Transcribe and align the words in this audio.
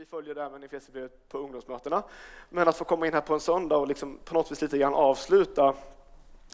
Vi 0.00 0.06
följer 0.06 0.34
det 0.34 0.42
även 0.42 0.62
i 0.62 0.66
Efesierbrevet 0.66 1.28
på 1.28 1.38
ungdomsmötena. 1.38 2.02
Men 2.48 2.68
att 2.68 2.76
få 2.76 2.84
komma 2.84 3.06
in 3.06 3.14
här 3.14 3.20
på 3.20 3.34
en 3.34 3.40
söndag 3.40 3.76
och 3.76 3.88
liksom 3.88 4.18
på 4.24 4.34
något 4.34 4.50
vis 4.50 4.62
lite 4.62 4.78
grann 4.78 4.94
avsluta 4.94 5.74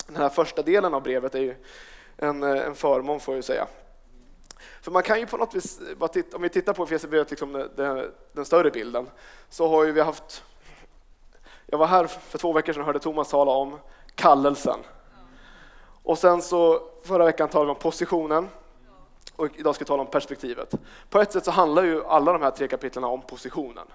den 0.07 0.17
här 0.17 0.29
första 0.29 0.63
delen 0.63 0.95
av 0.95 1.03
brevet 1.03 1.35
är 1.35 1.41
ju 1.41 1.55
en, 2.17 2.43
en 2.43 2.75
förmån 2.75 3.21
får 3.21 3.35
jag 3.35 3.45
säga. 3.45 3.67
För 4.83 4.91
man 4.91 5.03
kan 5.03 5.21
ju 5.21 5.27
på 5.27 5.37
något 5.37 5.55
vis, 5.55 5.81
om 6.35 6.43
vi 6.43 6.49
tittar 6.49 6.73
på 6.73 6.83
Efesierbrevet, 6.83 7.31
liksom 7.31 7.53
den, 7.77 8.13
den, 8.33 8.45
större 8.45 8.71
bilden, 8.71 9.11
så 9.49 9.69
har 9.69 9.85
ju 9.85 9.93
vi 9.93 10.01
haft... 10.01 10.45
Jag 11.67 11.79
var 11.79 11.87
här 11.87 12.07
för 12.07 12.39
två 12.39 12.53
veckor 12.53 12.73
sedan 12.73 12.81
och 12.81 12.87
hörde 12.87 12.99
Thomas 12.99 13.31
tala 13.31 13.53
om 13.53 13.79
kallelsen. 14.15 14.79
Och 16.03 16.19
sen 16.19 16.43
så 16.43 16.83
förra 17.05 17.25
veckan 17.25 17.49
talade 17.49 17.67
vi 17.67 17.75
om 17.75 17.81
positionen 17.81 18.49
och 19.37 19.49
idag 19.57 19.75
ska 19.75 19.85
vi 19.85 19.89
tala 19.89 20.03
om 20.03 20.11
perspektivet. 20.11 20.75
På 21.11 21.21
ett 21.21 21.33
sätt 21.33 21.45
så 21.45 21.51
handlar 21.51 21.83
ju 21.85 22.05
alla 22.05 22.33
de 22.33 22.43
här 22.43 22.51
tre 22.51 22.69
kapitlen 22.69 23.05
om 23.05 23.23
positionen. 23.23 23.87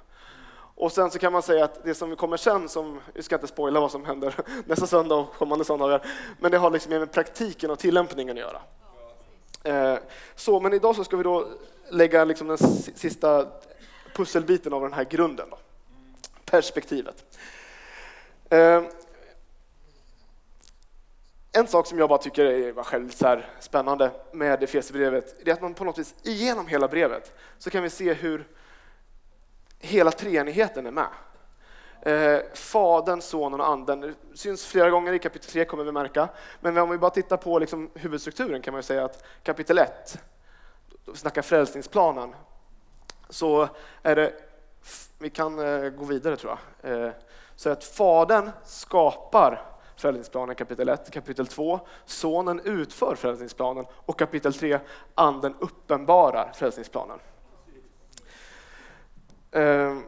Och 0.75 0.91
sen 0.91 1.11
så 1.11 1.19
kan 1.19 1.33
man 1.33 1.41
säga 1.41 1.65
att 1.65 1.83
det 1.83 1.95
som 1.95 2.15
kommer 2.15 2.37
sen, 2.37 2.69
som, 2.69 2.99
vi 3.13 3.23
ska 3.23 3.35
inte 3.35 3.47
spoila 3.47 3.79
vad 3.79 3.91
som 3.91 4.05
händer 4.05 4.35
nästa 4.65 4.87
söndag 4.87 5.15
och 5.15 5.33
kommande 5.33 5.65
söndagar, 5.65 6.05
men 6.39 6.51
det 6.51 6.57
har 6.57 6.71
liksom 6.71 6.89
med 6.89 7.11
praktiken 7.11 7.71
och 7.71 7.79
tillämpningen 7.79 8.37
att 8.37 8.43
göra. 8.43 8.61
Eh, 9.63 9.99
så, 10.35 10.59
men 10.59 10.73
idag 10.73 10.95
så 10.95 11.03
ska 11.03 11.17
vi 11.17 11.23
då 11.23 11.47
lägga 11.89 12.23
liksom 12.23 12.47
den 12.47 12.57
sista 12.95 13.47
pusselbiten 14.15 14.73
av 14.73 14.81
den 14.81 14.93
här 14.93 15.03
grunden, 15.03 15.47
då. 15.49 15.57
perspektivet. 16.45 17.39
Eh, 18.49 18.83
en 21.53 21.67
sak 21.67 21.87
som 21.87 21.99
jag 21.99 22.09
bara 22.09 22.19
tycker 22.19 22.45
är 22.45 22.83
själv 22.83 23.09
så 23.09 23.41
spännande 23.59 24.11
med 24.31 24.63
Efesierbrevet 24.63 25.47
är 25.47 25.53
att 25.53 25.61
man 25.61 25.73
på 25.73 25.83
något 25.83 25.97
vis 25.97 26.15
igenom 26.23 26.67
hela 26.67 26.87
brevet 26.87 27.33
så 27.57 27.69
kan 27.69 27.83
vi 27.83 27.89
se 27.89 28.13
hur 28.13 28.47
hela 29.79 30.11
treenigheten 30.11 30.85
är 30.85 30.91
med. 30.91 31.07
Eh, 32.01 32.41
Fadern, 32.53 33.21
Sonen 33.21 33.59
och 33.59 33.67
Anden 33.67 34.01
det 34.01 34.13
syns 34.33 34.65
flera 34.65 34.89
gånger 34.89 35.13
i 35.13 35.19
kapitel 35.19 35.51
3 35.51 35.65
kommer 35.65 35.83
vi 35.83 35.91
märka. 35.91 36.29
Men 36.59 36.77
om 36.77 36.89
vi 36.89 36.97
bara 36.97 37.11
tittar 37.11 37.37
på 37.37 37.59
liksom 37.59 37.89
huvudstrukturen 37.93 38.61
kan 38.61 38.73
man 38.73 38.83
säga 38.83 39.05
att 39.05 39.23
kapitel 39.43 39.77
1, 39.77 40.19
då 41.05 41.11
vi 41.11 41.17
snackar 41.17 41.41
frälsningsplanen, 41.41 42.35
så 43.29 43.67
är 44.03 44.15
det, 44.15 44.33
vi 45.19 45.29
kan 45.29 45.59
eh, 45.59 45.89
gå 45.89 46.05
vidare 46.05 46.37
tror 46.37 46.57
jag, 46.81 47.05
eh, 47.05 47.11
så 47.55 47.69
att 47.69 47.83
Fadern 47.83 48.51
skapar 48.65 49.70
frälsningsplanen 50.01 50.55
kapitel 50.55 50.89
1, 50.89 51.11
kapitel 51.11 51.47
2, 51.47 51.79
Sonen 52.05 52.59
utför 52.59 53.15
frälsningsplanen 53.15 53.85
och 53.91 54.19
kapitel 54.19 54.53
3, 54.53 54.79
Anden 55.15 55.55
uppenbarar 55.59 56.51
frälsningsplanen. 56.55 57.19
Ehm, 59.51 60.03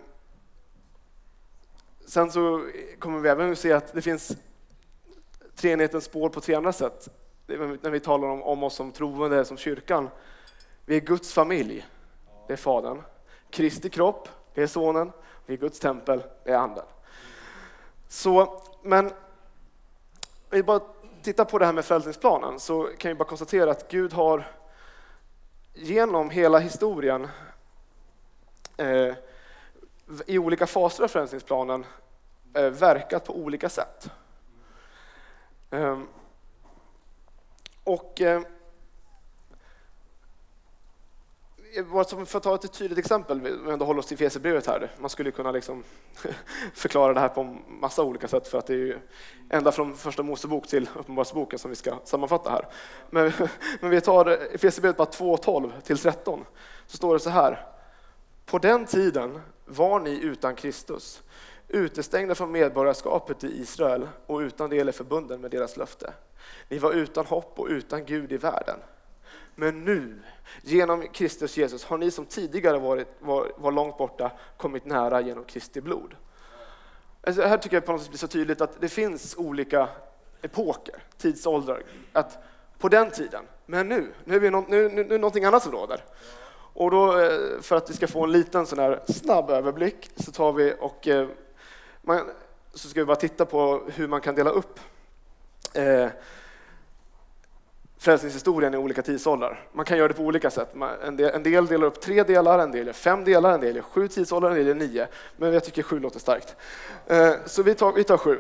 sen 2.06 2.32
så 2.32 2.70
kommer 3.00 3.20
vi 3.20 3.30
även 3.30 3.52
att 3.52 3.60
se 3.60 3.74
att 3.74 3.94
det 3.94 4.02
finns 4.02 4.38
treenighetens 5.56 6.04
spår 6.04 6.30
på 6.30 6.42
tre 6.42 6.56
andra 6.56 6.74
sätt. 6.74 7.10
När 7.48 7.90
vi 7.90 8.00
talar 8.00 8.28
om, 8.28 8.44
om 8.44 8.64
oss 8.64 8.76
som 8.76 8.92
troende, 8.92 9.46
som 9.46 9.58
kyrkan. 9.58 10.10
Vi 10.86 10.96
är 10.96 11.02
Guds 11.02 11.34
familj, 11.34 11.86
det 12.48 12.54
är 12.54 12.58
Fadern. 12.58 13.02
Kristi 13.50 13.90
kropp, 13.90 14.30
det 14.54 14.64
är 14.64 14.68
Sonen. 14.68 15.12
Vi 15.46 15.54
är 15.54 15.58
Guds 15.58 15.80
tempel, 15.80 16.24
det 16.44 16.52
är 16.52 16.58
Anden. 16.58 16.86
Så, 18.08 18.62
men 18.84 19.12
om 20.54 20.58
vi 20.58 20.64
bara 20.64 20.82
tittar 21.22 21.46
på 21.46 21.60
det 21.60 21.66
här 21.66 21.74
med 21.74 21.86
frälsningsplanen 21.86 22.60
så 22.60 22.90
kan 22.98 23.10
vi 23.10 23.16
bara 23.16 23.28
konstatera 23.28 23.72
att 23.72 23.88
Gud 23.92 24.14
har 24.14 24.48
genom 25.74 26.30
hela 26.30 26.60
historien 26.60 27.28
eh, 28.78 29.14
i 30.26 30.38
olika 30.38 30.68
faser 30.68 31.04
av 31.04 31.08
frälsningsplanen 31.08 31.86
eh, 32.54 32.70
verkat 32.70 33.26
på 33.26 33.36
olika 33.36 33.70
sätt. 33.70 34.10
Ehm, 35.72 35.82
eh, 35.82 36.00
och 37.84 38.22
eh, 41.96 42.26
för 42.26 42.38
att 42.38 42.44
ta 42.44 42.56
ett 42.56 42.74
tydligt 42.74 43.00
exempel, 43.00 43.38
om 43.38 43.66
vi 43.66 43.72
ändå 43.72 43.86
håller 43.86 44.00
oss 44.00 44.06
till 44.06 44.18
Fesebrevet 44.18 44.68
här. 44.68 44.92
Man 45.00 45.10
skulle 45.10 45.32
kunna 45.32 45.52
liksom 45.52 45.84
förklara 46.74 47.14
det 47.14 47.20
här 47.20 47.30
på 47.30 47.58
massa 47.68 48.04
olika 48.04 48.28
sätt 48.28 48.48
för 48.48 48.58
att 48.58 48.68
det 48.68 48.74
är 48.74 48.78
ju 48.78 49.00
ända 49.50 49.72
från 49.72 49.98
första 49.98 50.24
Mosebok 50.24 50.68
till 50.68 50.90
Uppenbarelseboken 50.96 51.60
som 51.60 51.70
vi 51.70 51.76
ska 51.76 51.98
sammanfatta 52.04 52.50
här. 52.50 52.68
Men, 53.10 53.32
men 53.80 53.90
vi 53.90 54.02
tar 54.02 54.26
Efesierbrevet 54.26 54.98
bara 54.98 55.06
2, 55.06 55.38
12 55.38 55.72
till 55.84 55.98
13. 55.98 56.46
Så 56.88 56.98
står 56.98 57.14
det 57.14 57.20
så 57.20 57.30
här. 57.30 57.68
På 58.46 58.58
den 58.58 58.86
tiden 58.86 59.42
var 59.66 60.00
ni 60.00 60.20
utan 60.20 60.56
Kristus, 60.56 61.22
utestängda 61.68 62.36
från 62.36 62.52
medborgarskapet 62.52 63.44
i 63.44 63.62
Israel 63.62 64.08
och 64.26 64.40
utan 64.40 64.70
del 64.70 64.90
i 64.90 64.92
förbunden 64.92 65.42
med 65.42 65.52
deras 65.52 65.78
löfte. 65.78 66.14
Ni 66.70 66.78
var 66.78 66.92
utan 66.92 67.26
hopp 67.26 67.60
och 67.60 67.68
utan 67.68 68.06
Gud 68.06 68.32
i 68.32 68.38
världen. 68.38 68.80
Men 69.56 69.86
nu, 69.86 70.22
genom 70.62 71.08
Kristus 71.08 71.58
Jesus, 71.58 71.84
har 71.84 71.98
ni 71.98 72.12
som 72.12 72.26
tidigare 72.26 72.80
varit, 72.80 73.08
var, 73.20 73.52
var 73.58 73.72
långt 73.72 73.98
borta 73.98 74.32
kommit 74.58 74.86
nära 74.86 75.22
genom 75.22 75.44
Kristi 75.44 75.82
blod. 75.82 76.16
Alltså 77.22 77.42
här 77.42 77.58
tycker 77.58 77.76
jag 77.76 77.86
på 77.86 77.92
något 77.92 78.02
sätt 78.02 78.10
blir 78.10 78.20
så 78.20 78.28
tydligt 78.28 78.62
att 78.62 78.82
det 78.82 78.90
finns 78.90 79.36
olika 79.38 79.90
epoker, 80.42 80.96
tidsåldrar. 81.18 81.84
Att 82.14 82.38
på 82.78 82.90
den 82.90 83.12
tiden, 83.12 83.46
men 83.66 83.90
nu, 83.90 84.14
nu 84.24 84.36
är, 84.36 84.40
vi 84.40 84.50
no, 84.50 84.66
nu, 84.68 84.90
nu, 84.90 85.04
nu 85.04 85.18
någonting 85.18 85.46
annat 85.46 85.64
som 85.64 85.72
råder. 85.72 86.04
Och 86.74 86.92
då, 86.92 87.20
eh, 87.20 87.62
för 87.62 87.76
att 87.76 87.90
vi 87.90 87.94
ska 87.94 88.08
få 88.08 88.24
en 88.24 88.32
liten 88.32 88.66
sån 88.66 88.80
här 88.80 89.02
snabb 89.08 89.50
överblick 89.50 90.10
så 90.16 90.32
tar 90.32 90.54
vi 90.54 90.74
och 90.80 91.08
eh, 91.08 91.28
man, 92.02 92.30
så 92.74 92.88
ska 92.88 93.00
vi 93.00 93.06
bara 93.06 93.16
titta 93.16 93.46
på 93.46 93.84
hur 93.96 94.08
man 94.08 94.22
kan 94.22 94.36
dela 94.36 94.50
upp 94.50 94.80
eh, 95.74 96.08
frälsningshistorien 98.04 98.74
i 98.74 98.78
olika 98.78 99.02
tidsåldrar. 99.02 99.68
Man 99.72 99.86
kan 99.86 99.98
göra 99.98 100.08
det 100.08 100.14
på 100.14 100.24
olika 100.24 100.52
sätt. 100.52 100.74
En 101.04 101.18
del, 101.18 101.36
en 101.36 101.44
del 101.44 101.66
delar 101.66 101.88
upp 101.88 102.02
tre 102.02 102.24
delar, 102.24 102.60
en 102.60 102.72
del 102.72 102.86
gör 102.86 102.94
fem 102.94 103.24
delar, 103.24 103.54
en 103.54 103.62
del 103.62 103.76
gör 103.76 103.84
sju 103.84 104.08
tidsåldrar, 104.08 104.50
en 104.50 104.56
del 104.56 104.68
gör 104.68 104.76
nio. 104.76 105.08
Men 105.38 105.54
jag 105.54 105.64
tycker 105.64 105.84
sju 105.84 106.00
låter 106.00 106.20
starkt. 106.20 106.56
Eh, 107.08 107.34
så 107.46 107.64
vi 107.64 107.76
tar, 107.76 107.92
vi 107.94 108.04
tar 108.04 108.18
sju. 108.18 108.40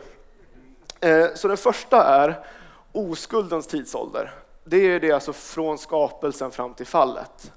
Eh, 0.99 1.27
så 1.35 1.47
den 1.47 1.57
första 1.57 2.03
är 2.03 2.45
oskuldens 2.91 3.67
tidsålder. 3.67 4.33
Det 4.63 4.77
är 4.77 4.99
det 4.99 5.11
alltså 5.11 5.33
från 5.33 5.77
skapelsen 5.77 6.51
fram 6.51 6.73
till 6.73 6.87
fallet. 6.87 7.51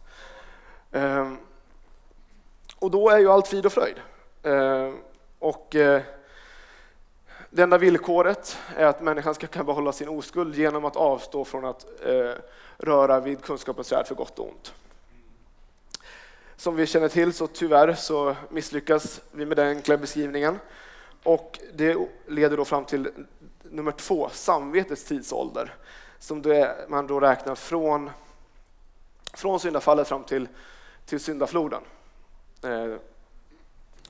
Eh, 0.93 1.33
och 2.79 2.91
då 2.91 3.11
är 3.11 3.19
ju 3.19 3.31
allt 3.31 3.49
frid 3.49 3.67
och 3.67 3.73
fröjd. 3.73 3.97
Och 5.39 5.77
det 7.57 7.63
enda 7.63 7.79
villkoret 7.79 8.59
är 8.77 8.85
att 8.85 9.03
människan 9.03 9.35
ska 9.35 9.47
kunna 9.47 9.65
behålla 9.65 9.93
sin 9.93 10.09
oskuld 10.09 10.55
genom 10.55 10.85
att 10.85 10.97
avstå 10.97 11.45
från 11.45 11.65
att 11.65 11.87
eh, 12.05 12.33
röra 12.77 13.21
vid 13.21 13.43
kunskapens 13.43 13.87
svärd 13.87 14.07
för 14.07 14.15
gott 14.15 14.39
och 14.39 14.49
ont. 14.49 14.73
Som 16.57 16.77
vi 16.77 16.87
känner 16.87 17.09
till 17.09 17.33
så 17.33 17.47
tyvärr 17.47 17.95
så 17.95 18.37
misslyckas 18.51 19.21
vi 19.33 19.47
med 19.47 19.57
den 19.57 19.69
enkla 19.69 19.97
beskrivningen. 19.97 20.59
Och 21.23 21.59
det 21.75 21.97
leder 22.27 22.57
då 22.57 22.65
fram 22.65 22.85
till 22.85 23.11
nummer 23.63 23.93
två, 23.93 24.29
samvetets 24.33 25.05
tidsålder. 25.05 25.75
Som 26.19 26.51
är, 26.51 26.89
man 26.89 27.07
då 27.07 27.21
räknar 27.21 27.55
från, 27.55 28.11
från 29.35 29.61
syndafallet 29.61 30.09
fram 30.09 30.25
till, 30.25 30.49
till 31.07 31.21
syndafloden. 31.21 31.83
Eh, 32.63 32.97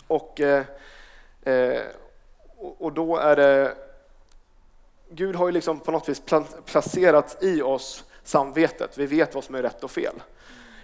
och, 0.07 0.41
eh, 0.41 0.65
eh 1.43 1.83
och 2.79 2.93
då 2.93 3.17
är 3.17 3.37
det... 3.37 3.75
Gud 5.11 5.37
har 5.37 5.47
ju 5.47 5.53
liksom 5.53 5.81
på 5.81 5.93
något 5.93 6.09
vis 6.09 6.23
placerat 6.65 7.43
i 7.43 7.63
oss 7.63 8.05
samvetet. 8.25 8.99
Vi 8.99 9.07
vet 9.07 9.35
vad 9.35 9.45
som 9.45 9.55
är 9.55 9.63
rätt 9.63 9.85
och 9.85 9.91
fel. 9.91 10.15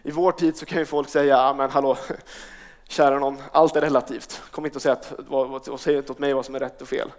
I 0.03 0.10
vår 0.10 0.32
tid 0.32 0.56
så 0.56 0.66
kan 0.66 0.78
ju 0.78 0.84
folk 0.84 1.09
säga, 1.09 1.37
ja 1.37 1.54
men 1.54 1.70
hallå, 1.70 1.97
kära 2.88 3.19
någon, 3.19 3.43
allt 3.53 3.76
är 3.76 3.81
relativt. 3.81 4.43
Kom 4.50 4.64
inte 4.64 4.79
och 4.79 4.82
säg, 4.82 4.93
att, 4.93 5.69
och 5.69 5.81
säg 5.81 5.96
inte 5.96 6.12
åt 6.12 6.19
mig 6.19 6.32
vad 6.32 6.44
som 6.44 6.55
är 6.55 6.58
rätt 6.58 6.82
och 6.82 6.88
fel. 6.88 7.12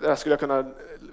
Det 0.00 0.08
här 0.08 0.16
skulle 0.16 0.32
jag 0.32 0.40
kunna, 0.40 0.64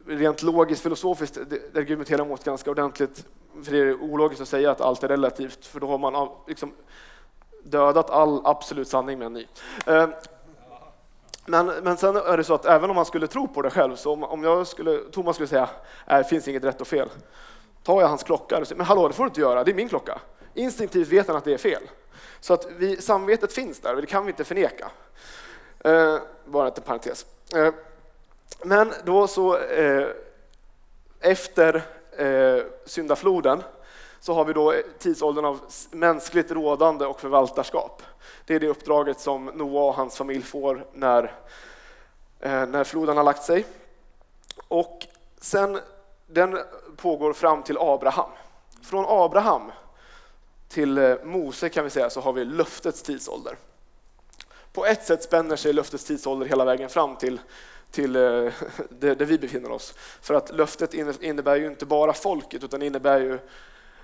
rent 0.07 0.43
logiskt, 0.43 0.83
filosofiskt, 0.83 1.37
det 1.47 1.79
argumenterar 1.79 2.25
mot 2.25 2.43
ganska 2.43 2.71
ordentligt. 2.71 3.25
För 3.63 3.71
det 3.71 3.77
är 3.77 4.01
ologiskt 4.01 4.41
att 4.41 4.47
säga 4.47 4.71
att 4.71 4.81
allt 4.81 5.03
är 5.03 5.07
relativt, 5.07 5.65
för 5.65 5.79
då 5.79 5.87
har 5.87 5.97
man 5.97 6.29
liksom 6.47 6.73
dödat 7.63 8.09
all 8.09 8.41
absolut 8.45 8.87
sanning 8.87 9.19
med 9.19 9.25
en 9.25 9.33
ny. 9.33 9.47
Eh, 9.85 10.09
men, 11.49 11.65
men 11.65 11.97
sen 11.97 12.15
är 12.15 12.37
det 12.37 12.43
så 12.43 12.53
att 12.53 12.65
även 12.65 12.89
om 12.89 12.95
man 12.95 13.05
skulle 13.05 13.27
tro 13.27 13.47
på 13.47 13.61
det 13.61 13.69
själv, 13.69 13.95
så 13.95 14.13
om, 14.13 14.23
om 14.23 14.43
jag 14.43 14.67
skulle, 14.67 14.97
Thomas 15.11 15.35
skulle 15.35 15.47
säga 15.47 15.69
det 16.05 16.23
finns 16.23 16.47
inget 16.47 16.63
rätt 16.63 16.81
och 16.81 16.87
fel, 16.87 17.09
tar 17.83 18.01
jag 18.01 18.07
hans 18.07 18.23
klocka 18.23 18.57
och 18.57 18.67
säger 18.67 18.77
men 18.77 18.85
hallå, 18.85 19.07
det 19.07 19.13
får 19.13 19.23
du 19.23 19.27
inte 19.27 19.41
göra, 19.41 19.63
det 19.63 19.71
är 19.71 19.75
min 19.75 19.89
klocka. 19.89 20.19
Instinktivt 20.53 21.07
vet 21.07 21.27
han 21.27 21.35
att 21.35 21.43
det 21.43 21.53
är 21.53 21.57
fel. 21.57 21.83
Så 22.39 22.53
att 22.53 22.67
vi, 22.77 23.01
samvetet 23.01 23.53
finns 23.53 23.79
där, 23.79 23.95
det 23.95 24.05
kan 24.05 24.25
vi 24.25 24.31
inte 24.31 24.43
förneka. 24.43 24.91
Eh, 25.79 26.17
bara 26.45 26.67
en 26.67 26.81
parentes. 26.85 27.25
Eh, 27.55 27.73
men 28.63 28.93
då 29.03 29.27
så, 29.27 29.57
eh, 29.57 30.07
efter 31.19 31.81
eh, 32.17 32.63
syndafloden, 32.85 33.63
så 34.19 34.33
har 34.33 34.45
vi 34.45 34.53
då 34.53 34.73
tidsåldern 34.99 35.45
av 35.45 35.59
mänskligt 35.91 36.51
rådande 36.51 37.05
och 37.05 37.21
förvaltarskap. 37.21 38.01
Det 38.45 38.55
är 38.55 38.59
det 38.59 38.67
uppdraget 38.67 39.19
som 39.19 39.45
Noa 39.45 39.83
och 39.83 39.95
hans 39.95 40.15
familj 40.15 40.43
får 40.43 40.85
när, 40.93 41.23
eh, 42.39 42.65
när 42.65 42.83
floden 42.83 43.17
har 43.17 43.23
lagt 43.23 43.43
sig. 43.43 43.65
Och 44.67 45.07
sen, 45.41 45.79
den 46.27 46.59
pågår 46.97 47.33
fram 47.33 47.63
till 47.63 47.77
Abraham. 47.79 48.29
Från 48.83 49.05
Abraham 49.07 49.71
till 50.69 50.97
eh, 50.97 51.15
Mose 51.23 51.69
kan 51.69 51.83
vi 51.83 51.89
säga 51.89 52.09
så 52.09 52.21
har 52.21 52.33
vi 52.33 52.45
löftets 52.45 53.01
tidsålder. 53.01 53.57
På 54.73 54.85
ett 54.85 55.05
sätt 55.05 55.23
spänner 55.23 55.55
sig 55.55 55.73
löftets 55.73 56.05
tidsålder 56.05 56.45
hela 56.45 56.65
vägen 56.65 56.89
fram 56.89 57.15
till, 57.15 57.41
till 57.91 58.15
eh, 58.15 58.21
där 58.89 59.25
vi 59.25 59.37
befinner 59.37 59.71
oss. 59.71 59.93
För 60.21 60.33
att 60.33 60.55
löftet 60.55 60.93
innebär 61.21 61.55
ju 61.55 61.67
inte 61.67 61.85
bara 61.85 62.13
folket 62.13 62.63
utan 62.63 62.81
innebär 62.81 63.19
ju 63.19 63.39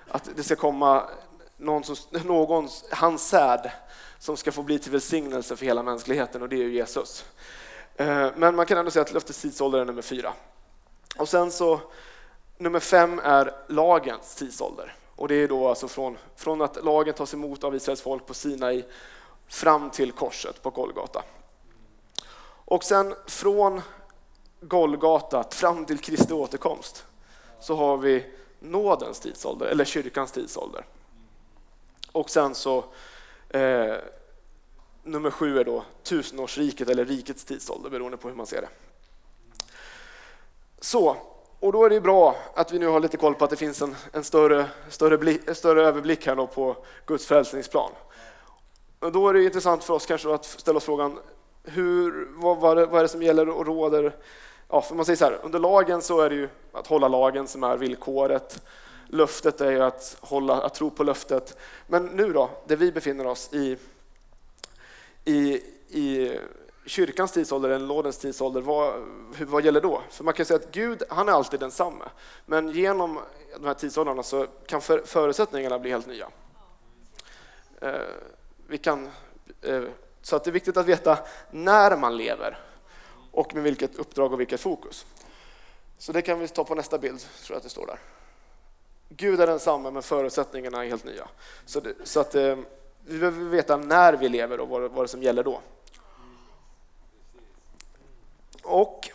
att 0.08 0.30
det 0.36 0.44
ska 0.44 0.56
komma 0.56 1.10
någon, 1.58 1.84
som, 1.84 1.96
någons, 2.26 2.86
hans 2.92 3.28
säd 3.28 3.72
som 4.20 4.38
ska 4.38 4.52
få 4.52 4.64
bli 4.64 4.80
till 4.80 4.92
välsignelse 4.92 5.56
för 5.56 5.66
hela 5.66 5.84
mänskligheten 5.84 6.42
och 6.42 6.50
det 6.50 6.56
är 6.56 6.64
ju 6.64 6.74
Jesus. 6.74 7.26
Eh, 7.96 8.28
men 8.36 8.56
man 8.56 8.66
kan 8.66 8.78
ändå 8.78 8.92
säga 8.92 9.04
att 9.04 9.14
löftets 9.14 9.42
tidsålder 9.42 9.80
är 9.80 9.86
nummer 9.86 10.02
fyra. 10.02 10.34
Och 11.18 11.30
sen 11.30 11.52
så 11.52 11.80
nummer 12.58 12.80
fem 12.80 13.22
är 13.24 13.54
lagens 13.68 14.36
tidsålder. 14.36 14.96
Och 15.16 15.28
det 15.28 15.36
är 15.36 15.48
då 15.48 15.68
alltså 15.68 15.88
från, 15.88 16.18
från 16.36 16.62
att 16.62 16.84
lagen 16.84 17.14
tas 17.14 17.34
emot 17.34 17.64
av 17.64 17.76
Israels 17.76 18.02
folk 18.02 18.26
på 18.26 18.34
Sinai 18.34 18.84
fram 19.48 19.90
till 19.90 20.12
korset 20.12 20.62
på 20.62 20.70
Golgata. 20.70 21.24
Och 22.66 22.84
sen 22.84 23.16
från 23.28 23.82
Golgata 24.62 25.44
fram 25.52 25.86
till 25.86 26.00
Kristi 26.00 26.34
återkomst 26.34 27.06
så 27.60 27.76
har 27.76 27.98
vi 27.98 28.26
nådens 28.60 29.20
tidsålder, 29.20 29.66
eller 29.66 29.86
kyrkans 29.86 30.32
tidsålder. 30.32 30.86
Och 32.12 32.30
sen 32.30 32.56
så 32.56 32.84
eh, 33.50 33.96
nummer 35.04 35.32
sju 35.32 35.60
är 35.60 35.64
då 35.64 35.84
tusenårsriket 36.04 36.90
eller 36.90 37.06
rikets 37.06 37.46
tidsålder 37.46 37.90
beroende 37.90 38.18
på 38.18 38.28
hur 38.28 38.36
man 38.36 38.48
ser 38.48 38.62
det. 38.62 38.70
Så, 40.80 41.18
och 41.60 41.72
då 41.72 41.86
är 41.86 41.90
det 41.90 42.02
bra 42.02 42.36
att 42.56 42.72
vi 42.72 42.80
nu 42.80 42.88
har 42.88 43.00
lite 43.00 43.18
koll 43.18 43.36
på 43.36 43.46
att 43.46 43.50
det 43.50 43.56
finns 43.56 43.82
en, 43.82 43.96
en 44.12 44.24
större, 44.24 44.66
större, 44.90 45.18
blick, 45.18 45.56
större 45.56 45.88
överblick 45.88 46.28
här 46.28 46.46
på 46.46 46.78
Guds 47.06 47.26
frälsningsplan. 47.26 47.92
Och 49.00 49.12
då 49.12 49.30
är 49.30 49.34
det 49.34 49.44
intressant 49.44 49.84
för 49.84 49.94
oss 49.94 50.06
kanske 50.06 50.34
att 50.34 50.46
ställa 50.46 50.78
oss 50.78 50.84
frågan, 50.84 51.20
hur, 51.64 52.28
vad, 52.36 52.58
vad, 52.58 52.80
är, 52.80 52.86
vad 52.86 52.98
är 52.98 53.02
det 53.02 53.10
som 53.10 53.24
gäller 53.24 53.50
och 53.50 53.66
råder? 53.66 54.16
Ja, 54.70 54.82
för 54.82 54.96
man 54.96 55.06
säger 55.06 55.18
så 55.18 55.26
här, 55.26 55.40
under 55.44 55.60
lagen 55.60 56.02
så 56.02 56.22
är 56.22 56.30
det 56.30 56.36
ju 56.36 56.50
att 56.72 56.88
hålla 56.88 57.08
lagen 57.08 57.48
som 57.48 57.64
är 57.64 57.78
villkoret. 57.78 58.64
Löftet 59.08 59.62
är 59.62 59.72
ju 59.72 59.82
att, 59.82 60.18
hålla, 60.22 60.62
att 60.62 60.74
tro 60.74 60.90
på 60.90 61.04
löftet. 61.04 61.58
Men 61.88 62.06
nu 62.06 62.34
då, 62.34 62.50
där 62.68 62.76
vi 62.76 62.92
befinner 62.92 63.28
oss 63.28 63.54
i, 63.54 63.78
i, 65.26 65.62
i 65.90 66.40
kyrkans 66.86 67.32
tidsålder 67.32 67.70
eller 67.70 67.86
nådens 67.86 68.18
tidsålder, 68.18 68.62
vad, 68.62 68.94
vad 69.40 69.66
gäller 69.66 69.82
då? 69.82 70.02
För 70.10 70.24
man 70.24 70.34
kan 70.34 70.46
säga 70.46 70.60
att 70.60 70.72
Gud, 70.72 71.04
han 71.10 71.30
är 71.30 71.34
alltid 71.34 71.60
densamme. 71.60 72.06
Men 72.46 72.72
genom 72.72 73.20
de 73.54 73.66
här 73.66 73.74
tidsåldrarna 73.74 74.24
så 74.24 74.48
kan 74.68 74.82
för, 74.82 75.02
förutsättningarna 75.06 75.80
bli 75.80 75.92
helt 75.92 76.08
nya. 76.08 76.28
Eh, 77.82 77.92
vi 78.68 78.78
kan, 78.78 79.10
eh, 79.62 79.84
så 80.22 80.36
att 80.36 80.44
det 80.44 80.50
är 80.50 80.54
viktigt 80.54 80.78
att 80.78 80.86
veta 80.86 81.20
när 81.52 81.98
man 81.98 82.18
lever 82.18 82.60
och 83.32 83.56
med 83.56 83.64
vilket 83.64 83.96
uppdrag 83.96 84.34
och 84.34 84.40
vilket 84.40 84.62
fokus. 84.62 85.06
Så 85.98 86.12
det 86.12 86.22
kan 86.22 86.40
vi 86.40 86.48
ta 86.48 86.64
på 86.64 86.76
nästa 86.76 86.98
bild, 86.98 87.20
tror 87.20 87.56
jag 87.56 87.58
att 87.58 87.64
det 87.64 87.70
står 87.70 87.88
där. 87.88 88.00
Gud 89.10 89.42
är 89.42 89.48
densamma, 89.48 89.92
men 89.92 90.04
förutsättningarna 90.04 90.86
är 90.86 90.90
helt 90.90 91.06
nya. 91.06 91.28
Så, 91.66 91.80
det, 91.80 91.94
så 92.04 92.20
att 92.20 92.36
eh, 92.36 92.58
vi 93.06 93.20
behöver 93.20 93.46
veta 93.46 93.78
när 93.78 94.14
vi 94.14 94.30
lever 94.30 94.60
och 94.60 94.70
vad, 94.70 94.92
vad 94.92 95.04
det 95.04 95.08
som 95.08 95.24
gäller 95.24 95.44
då. 95.44 95.62
Och 98.64 99.10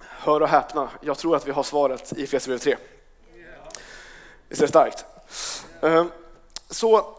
hör 0.00 0.40
och 0.40 0.48
häpna, 0.48 0.90
jag 1.00 1.18
tror 1.18 1.36
att 1.36 1.46
vi 1.46 1.52
har 1.52 1.62
svaret 1.62 2.12
i 2.18 2.24
Efesierbrevet 2.24 2.62
3. 2.62 2.76
Visst 4.48 4.62
är 4.62 4.66
det 4.66 4.68
starkt? 4.68 5.04
Eh, 5.80 6.06
så 6.70 7.16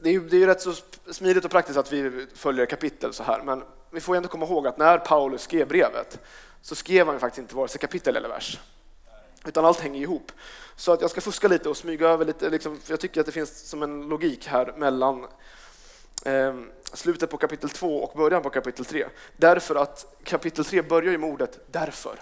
det 0.00 0.08
är 0.08 0.12
ju 0.12 0.28
det 0.28 0.42
är 0.42 0.46
rätt 0.46 0.60
så 0.60 0.74
smidigt 1.12 1.44
och 1.44 1.50
praktiskt 1.50 1.78
att 1.78 1.92
vi 1.92 2.26
följer 2.34 2.66
kapitel 2.66 3.12
så 3.12 3.22
här, 3.22 3.42
men 3.42 3.64
vi 3.90 4.00
får 4.00 4.16
ändå 4.16 4.28
komma 4.28 4.46
ihåg 4.46 4.66
att 4.66 4.78
när 4.78 4.98
Paulus 4.98 5.42
skrev 5.42 5.68
brevet 5.68 6.20
så 6.62 6.74
skrev 6.74 7.06
han 7.06 7.20
faktiskt 7.20 7.38
inte 7.38 7.56
vare 7.56 7.68
sig 7.68 7.80
kapitel 7.80 8.16
eller 8.16 8.28
vers, 8.28 8.60
utan 9.46 9.64
allt 9.64 9.80
hänger 9.80 10.00
ihop. 10.00 10.32
Så 10.76 10.92
att 10.92 11.00
jag 11.00 11.10
ska 11.10 11.20
fuska 11.20 11.48
lite 11.48 11.68
och 11.68 11.76
smyga 11.76 12.08
över 12.08 12.24
lite, 12.24 12.50
liksom, 12.50 12.80
för 12.80 12.92
jag 12.92 13.00
tycker 13.00 13.20
att 13.20 13.26
det 13.26 13.32
finns 13.32 13.68
som 13.68 13.82
en 13.82 14.08
logik 14.08 14.46
här 14.46 14.72
mellan 14.76 15.26
eh, 16.24 16.54
slutet 16.92 17.30
på 17.30 17.36
kapitel 17.36 17.70
2 17.70 18.02
och 18.02 18.16
början 18.16 18.42
på 18.42 18.50
kapitel 18.50 18.84
3. 18.84 19.06
Därför 19.36 19.74
att 19.74 20.16
kapitel 20.24 20.64
3 20.64 20.82
börjar 20.82 21.12
ju 21.12 21.18
med 21.18 21.30
ordet 21.30 21.58
därför. 21.70 22.20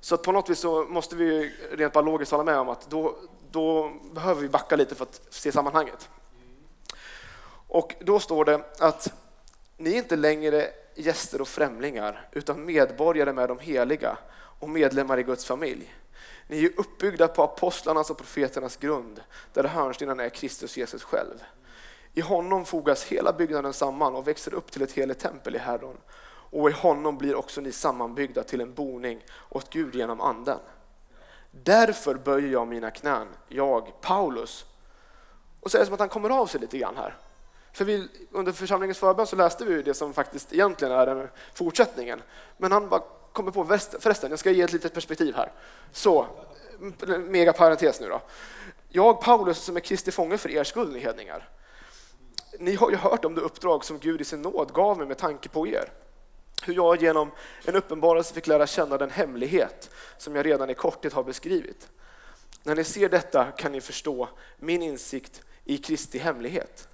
Så 0.00 0.14
att 0.14 0.22
på 0.22 0.32
något 0.32 0.50
vis 0.50 0.58
så 0.58 0.84
måste 0.84 1.16
vi 1.16 1.52
rent 1.72 1.92
bara 1.92 2.04
logiskt 2.04 2.32
hålla 2.32 2.44
med 2.44 2.58
om 2.58 2.68
att 2.68 2.90
då, 2.90 3.16
då 3.50 3.92
behöver 4.12 4.42
vi 4.42 4.48
backa 4.48 4.76
lite 4.76 4.94
för 4.94 5.02
att 5.02 5.20
se 5.30 5.52
sammanhanget. 5.52 6.08
Och 7.68 7.94
då 8.00 8.20
står 8.20 8.44
det 8.44 8.60
att 8.78 9.12
ni 9.76 9.92
är 9.92 9.96
inte 9.96 10.16
längre 10.16 10.70
gäster 10.94 11.40
och 11.40 11.48
främlingar 11.48 12.28
utan 12.32 12.64
medborgare 12.64 13.32
med 13.32 13.48
de 13.48 13.58
heliga 13.58 14.18
och 14.34 14.68
medlemmar 14.68 15.18
i 15.18 15.22
Guds 15.22 15.44
familj. 15.44 15.94
Ni 16.46 16.64
är 16.64 16.80
uppbyggda 16.80 17.28
på 17.28 17.42
apostlarnas 17.42 18.10
och 18.10 18.16
profeternas 18.18 18.76
grund 18.76 19.20
där 19.52 19.64
hörnstenen 19.64 20.20
är 20.20 20.28
Kristus 20.28 20.76
Jesus 20.76 21.02
själv. 21.02 21.44
I 22.14 22.20
honom 22.20 22.64
fogas 22.64 23.04
hela 23.04 23.32
byggnaden 23.32 23.72
samman 23.72 24.14
och 24.14 24.28
växer 24.28 24.54
upp 24.54 24.70
till 24.70 24.82
ett 24.82 24.92
heligt 24.92 25.18
tempel 25.18 25.54
i 25.54 25.58
Herren. 25.58 25.96
Och 26.52 26.70
i 26.70 26.72
honom 26.72 27.18
blir 27.18 27.34
också 27.34 27.60
ni 27.60 27.72
sammanbyggda 27.72 28.42
till 28.42 28.60
en 28.60 28.74
boning 28.74 29.24
åt 29.48 29.72
Gud 29.72 29.94
genom 29.94 30.20
anden. 30.20 30.58
Därför 31.50 32.14
böjer 32.14 32.52
jag 32.52 32.68
mina 32.68 32.90
knän, 32.90 33.28
jag, 33.48 34.00
Paulus. 34.00 34.64
Och 35.60 35.70
så 35.70 35.76
är 35.76 35.80
det 35.80 35.86
som 35.86 35.94
att 35.94 36.00
han 36.00 36.08
kommer 36.08 36.30
av 36.30 36.46
sig 36.46 36.60
lite 36.60 36.78
grann 36.78 36.96
här. 36.96 37.16
För 37.72 37.84
vi, 37.84 38.08
under 38.30 38.52
församlingens 38.52 38.98
förbön 38.98 39.26
så 39.26 39.36
läste 39.36 39.64
vi 39.64 39.82
det 39.82 39.94
som 39.94 40.14
faktiskt 40.14 40.52
egentligen 40.52 40.94
är 40.94 41.06
den 41.06 41.28
fortsättningen. 41.54 42.22
Men 42.56 42.72
han 42.72 42.88
bara 42.88 43.02
kommer 43.32 43.50
på, 43.50 43.64
förresten, 44.00 44.30
jag 44.30 44.38
ska 44.38 44.50
ge 44.50 44.62
ett 44.62 44.72
litet 44.72 44.94
perspektiv 44.94 45.34
här. 45.34 45.52
Så, 45.92 46.26
mega 47.18 47.52
parentes 47.52 48.00
nu 48.00 48.08
då. 48.08 48.22
Jag, 48.88 49.20
Paulus, 49.20 49.58
som 49.58 49.76
är 49.76 49.80
Kristi 49.80 50.10
fånge 50.10 50.38
för 50.38 50.50
er 50.50 50.64
skull, 50.64 50.92
ni 50.92 50.98
hedningar. 50.98 51.48
Ni 52.58 52.74
har 52.74 52.90
ju 52.90 52.96
hört 52.96 53.24
om 53.24 53.34
det 53.34 53.40
uppdrag 53.40 53.84
som 53.84 53.98
Gud 53.98 54.20
i 54.20 54.24
sin 54.24 54.42
nåd 54.42 54.72
gav 54.72 54.98
mig 54.98 55.06
med 55.06 55.18
tanke 55.18 55.48
på 55.48 55.66
er. 55.66 55.92
Hur 56.64 56.74
jag 56.74 57.02
genom 57.02 57.30
en 57.64 57.76
uppenbarelse 57.76 58.34
fick 58.34 58.46
lära 58.46 58.66
känna 58.66 58.98
den 58.98 59.10
hemlighet 59.10 59.90
som 60.18 60.36
jag 60.36 60.46
redan 60.46 60.70
i 60.70 60.74
korthet 60.74 61.12
har 61.12 61.22
beskrivit. 61.22 61.88
När 62.62 62.74
ni 62.74 62.84
ser 62.84 63.08
detta 63.08 63.44
kan 63.44 63.72
ni 63.72 63.80
förstå 63.80 64.28
min 64.56 64.82
insikt 64.82 65.42
i 65.64 65.78
Kristi 65.78 66.18
hemlighet. 66.18 66.88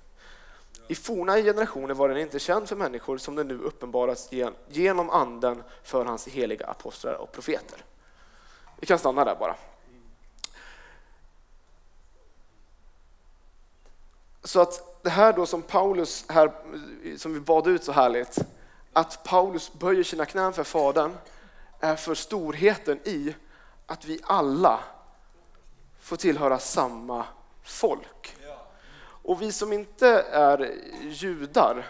I 0.88 0.95
forna 0.95 1.37
generationer 1.37 1.95
var 1.95 2.09
den 2.09 2.18
inte 2.18 2.38
känd 2.38 2.68
för 2.68 2.76
människor 2.76 3.18
som 3.18 3.35
den 3.35 3.49
nu 3.49 3.59
uppenbaras 3.59 4.28
genom 4.68 5.11
anden 5.11 5.62
för 5.83 6.04
hans 6.04 6.28
heliga 6.28 6.66
apostlar 6.66 7.14
och 7.14 7.33
profeter. 7.33 7.85
Vi 8.76 8.87
kan 8.87 8.99
stanna 8.99 9.25
där 9.25 9.35
bara. 9.35 9.57
Så 14.42 14.61
att 14.61 15.02
det 15.02 15.11
här 15.11 15.33
då 15.33 15.47
som 15.47 15.62
Paulus, 15.62 16.25
här, 16.28 16.52
som 17.16 17.35
vi 17.35 17.40
bad 17.40 17.66
ut 17.66 17.85
så 17.85 17.92
härligt, 17.92 18.38
att 18.92 19.25
Paulus 19.25 19.73
böjer 19.73 20.04
sina 20.04 20.26
knän 20.26 20.52
för 20.52 20.64
Fadern 20.64 21.16
är 21.80 21.97
för 21.97 22.14
storheten 22.14 23.00
i 23.04 23.35
att 23.87 24.04
vi 24.04 24.21
alla 24.23 24.80
får 26.00 26.16
tillhöra 26.16 26.59
samma 26.59 27.25
folk. 27.62 28.38
Och 29.29 29.43
vi 29.43 29.53
som 29.53 29.73
inte 29.73 30.09
är 30.31 30.75
judar 31.09 31.87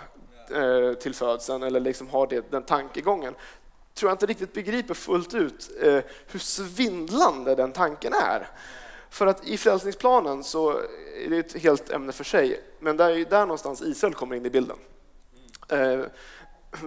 eh, 0.51 0.93
till 0.93 1.15
födseln 1.15 1.63
eller 1.63 1.81
liksom 1.81 2.09
har 2.09 2.27
det, 2.27 2.51
den 2.51 2.63
tankegången 2.63 3.35
tror 3.95 4.11
jag 4.11 4.15
inte 4.15 4.27
riktigt 4.27 4.53
begriper 4.53 4.95
fullt 4.95 5.35
ut 5.35 5.71
eh, 5.83 6.01
hur 6.27 6.39
svindlande 6.39 7.55
den 7.55 7.73
tanken 7.73 8.13
är. 8.13 8.49
För 9.11 9.27
att 9.27 9.47
i 9.47 9.57
frälsningsplanen 9.59 10.45
så 10.45 10.71
är 11.25 11.31
det 11.31 11.39
ett 11.39 11.63
helt 11.63 11.91
ämne 11.91 12.13
för 12.13 12.25
sig, 12.25 12.61
men 12.81 12.97
det 12.97 13.05
är 13.05 13.25
där 13.25 13.41
någonstans 13.41 13.83
Israel 13.83 14.15
kommer 14.15 14.37
in 14.37 14.47
i 14.47 14.51
bilden. 14.51 14.77
Eh, 15.69 16.01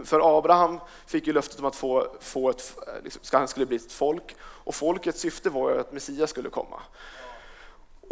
för 0.05 0.37
Abraham 0.37 0.79
fick 1.05 1.27
ju 1.27 1.33
löftet 1.33 1.59
om 1.59 1.65
att 1.65 1.75
få, 1.75 2.15
få 2.19 2.49
ett, 2.49 2.73
eh, 2.87 3.03
liksom, 3.03 3.21
han 3.31 3.47
skulle 3.47 3.65
bli 3.65 3.77
ett 3.77 3.91
folk 3.91 4.35
och 4.41 4.75
folkets 4.75 5.19
syfte 5.19 5.49
var 5.49 5.71
ju 5.71 5.79
att 5.79 5.91
Messias 5.91 6.29
skulle 6.29 6.49
komma. 6.49 6.81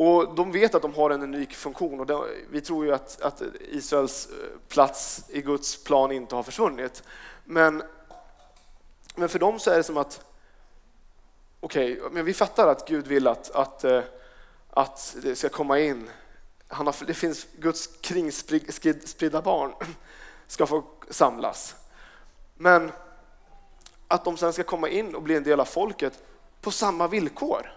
Och 0.01 0.35
de 0.35 0.51
vet 0.51 0.75
att 0.75 0.81
de 0.81 0.93
har 0.93 1.09
en 1.09 1.23
unik 1.23 1.55
funktion 1.55 1.99
och 1.99 2.27
vi 2.49 2.61
tror 2.61 2.85
ju 2.85 2.93
att, 2.93 3.21
att, 3.21 3.41
Israels 3.59 4.29
eh, 4.29 4.59
plats 4.67 5.23
i 5.29 5.41
Guds 5.41 5.83
plan 5.83 6.11
inte 6.11 6.35
har 6.35 6.43
försvunnit. 6.43 7.03
Men, 7.45 7.83
men 9.15 9.29
för 9.29 9.39
dem 9.39 9.59
så 9.59 9.71
är 9.71 9.77
det 9.77 9.83
som 9.83 9.97
att 9.97 10.25
okej, 11.59 12.01
okay, 12.01 12.09
men 12.11 12.25
vi 12.25 12.33
fattar 12.33 12.67
att 12.67 12.87
Gud 12.87 13.07
vill 13.07 13.27
att, 13.27 13.51
att, 13.51 13.83
eh, 13.83 14.01
att 14.69 15.15
det 15.23 15.35
ska 15.35 15.49
komma 15.49 15.79
in. 15.79 16.09
Han 16.67 16.85
har, 16.85 16.95
det 17.07 17.13
finns 17.13 17.47
Guds 17.57 17.89
kringspridda 18.01 19.41
barn 19.41 19.73
ska 20.47 20.65
få 20.65 20.83
samlas. 21.09 21.75
Men 22.55 22.91
att 24.07 24.25
de 24.25 24.37
sen 24.37 24.53
ska 24.53 24.63
komma 24.63 24.89
in 24.89 25.15
och 25.15 25.21
bli 25.21 25.35
en 25.35 25.43
del 25.43 25.59
av 25.59 25.65
folket 25.65 26.23
på 26.61 26.71
samma 26.71 27.07
villkor. 27.07 27.73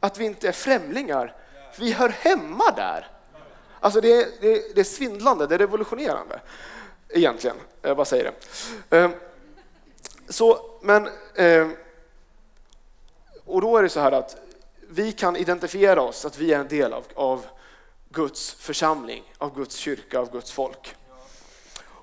Att 0.00 0.18
vi 0.18 0.24
inte 0.24 0.48
är 0.48 0.52
främlingar. 0.52 1.34
Vi 1.78 1.92
hör 1.92 2.08
hemma 2.08 2.70
där. 2.70 3.06
Alltså 3.80 4.00
det, 4.00 4.12
är, 4.12 4.26
det, 4.40 4.74
det 4.74 4.80
är 4.80 4.84
svindlande, 4.84 5.46
det 5.46 5.54
är 5.54 5.58
revolutionerande 5.58 6.40
egentligen. 7.08 7.56
Eh, 7.56 7.88
Jag 7.88 7.96
bara 7.96 8.04
säger 8.04 8.32
det. 8.88 8.98
Eh, 8.98 9.10
så, 10.28 10.70
men, 10.82 11.08
eh, 11.34 11.68
och 13.44 13.60
då 13.60 13.76
är 13.76 13.82
det 13.82 13.88
så 13.88 14.00
här 14.00 14.12
att 14.12 14.36
vi 14.88 15.12
kan 15.12 15.36
identifiera 15.36 16.02
oss, 16.02 16.24
att 16.24 16.38
vi 16.38 16.52
är 16.52 16.58
en 16.58 16.68
del 16.68 16.92
av, 16.92 17.04
av 17.14 17.46
Guds 18.08 18.52
församling, 18.52 19.32
av 19.38 19.54
Guds 19.54 19.76
kyrka, 19.76 20.20
av 20.20 20.32
Guds 20.32 20.52
folk. 20.52 20.94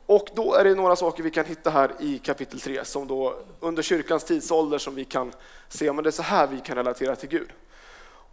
Och 0.05 0.29
då 0.33 0.53
är 0.53 0.63
det 0.63 0.75
några 0.75 0.95
saker 0.95 1.23
vi 1.23 1.31
kan 1.31 1.45
hitta 1.45 1.69
här 1.69 1.91
i 1.99 2.19
kapitel 2.19 2.59
3 2.59 2.85
som 2.85 3.07
då 3.07 3.35
under 3.59 3.83
kyrkans 3.83 4.23
tidsålder 4.23 4.77
som 4.77 4.95
vi 4.95 5.05
kan 5.05 5.33
se, 5.69 5.93
men 5.93 6.03
det 6.03 6.09
är 6.09 6.11
så 6.11 6.23
här 6.23 6.47
vi 6.47 6.59
kan 6.59 6.75
relatera 6.75 7.15
till 7.15 7.29
Gud. 7.29 7.49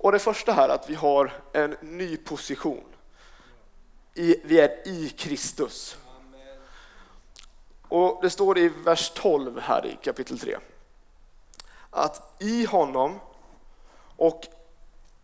Och 0.02 0.12
det 0.12 0.18
första 0.18 0.52
här 0.52 0.68
att 0.68 0.90
vi 0.90 0.94
har 0.94 1.32
en 1.52 1.76
ny 1.80 2.16
position. 2.16 2.84
I, 4.14 4.36
vi 4.44 4.60
är 4.60 4.88
i 4.88 5.08
Kristus. 5.08 5.96
Och 7.88 8.18
det 8.22 8.30
står 8.30 8.58
i 8.58 8.68
vers 8.68 9.12
12 9.14 9.60
här 9.60 9.86
i 9.86 9.98
kapitel 10.02 10.38
3. 10.38 10.56
Att 11.90 12.42
i 12.42 12.64
honom 12.64 13.18
och 14.16 14.46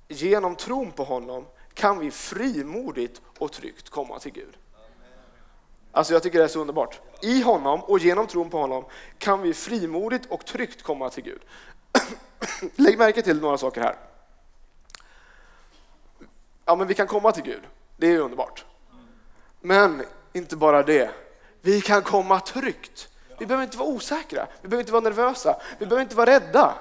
genom 0.08 0.56
tron 0.56 0.92
på 0.92 1.04
honom 1.04 1.47
kan 1.75 1.99
vi 1.99 2.11
frimodigt 2.11 3.20
och 3.38 3.52
tryggt 3.52 3.90
komma 3.90 4.18
till 4.18 4.32
Gud. 4.32 4.56
Alltså 5.92 6.12
jag 6.12 6.23
tycker 6.23 6.38
det 6.38 6.44
är 6.44 6.49
så 6.49 6.61
underbart. 6.61 7.00
I 7.23 7.42
honom 7.42 7.80
och 7.80 7.99
genom 7.99 8.26
tron 8.26 8.50
på 8.50 8.58
honom 8.58 8.85
kan 9.18 9.42
vi 9.42 9.54
frimodigt 9.54 10.26
och 10.30 10.47
tryggt 10.47 10.82
komma 10.82 11.11
till 11.11 11.25
Gud. 11.25 11.40
Lägg 12.76 12.99
märke 12.99 13.23
till 13.23 13.40
några 13.40 13.58
saker 13.58 13.80
här. 13.80 13.97
Ja, 16.68 16.75
men 16.76 16.87
vi 16.87 16.94
kan 16.94 17.06
komma 17.06 17.32
till 17.32 17.42
Gud. 17.42 17.62
Det 17.96 18.06
är 18.06 18.18
underbart. 18.18 18.64
Men 19.60 20.04
inte 20.32 20.56
bara 20.56 20.82
det. 20.82 21.10
Vi 21.60 21.80
kan 21.80 22.02
komma 22.02 22.40
tryggt. 22.40 23.08
Vi 23.38 23.46
behöver 23.46 23.64
inte 23.64 23.78
vara 23.78 23.88
osäkra, 23.88 24.46
vi 24.62 24.68
behöver 24.68 24.82
inte 24.82 24.92
vara 24.92 25.02
nervösa, 25.02 25.60
vi 25.78 25.87
behöver 25.87 26.02
inte 26.02 26.16
vara 26.16 26.30
rädda. 26.30 26.75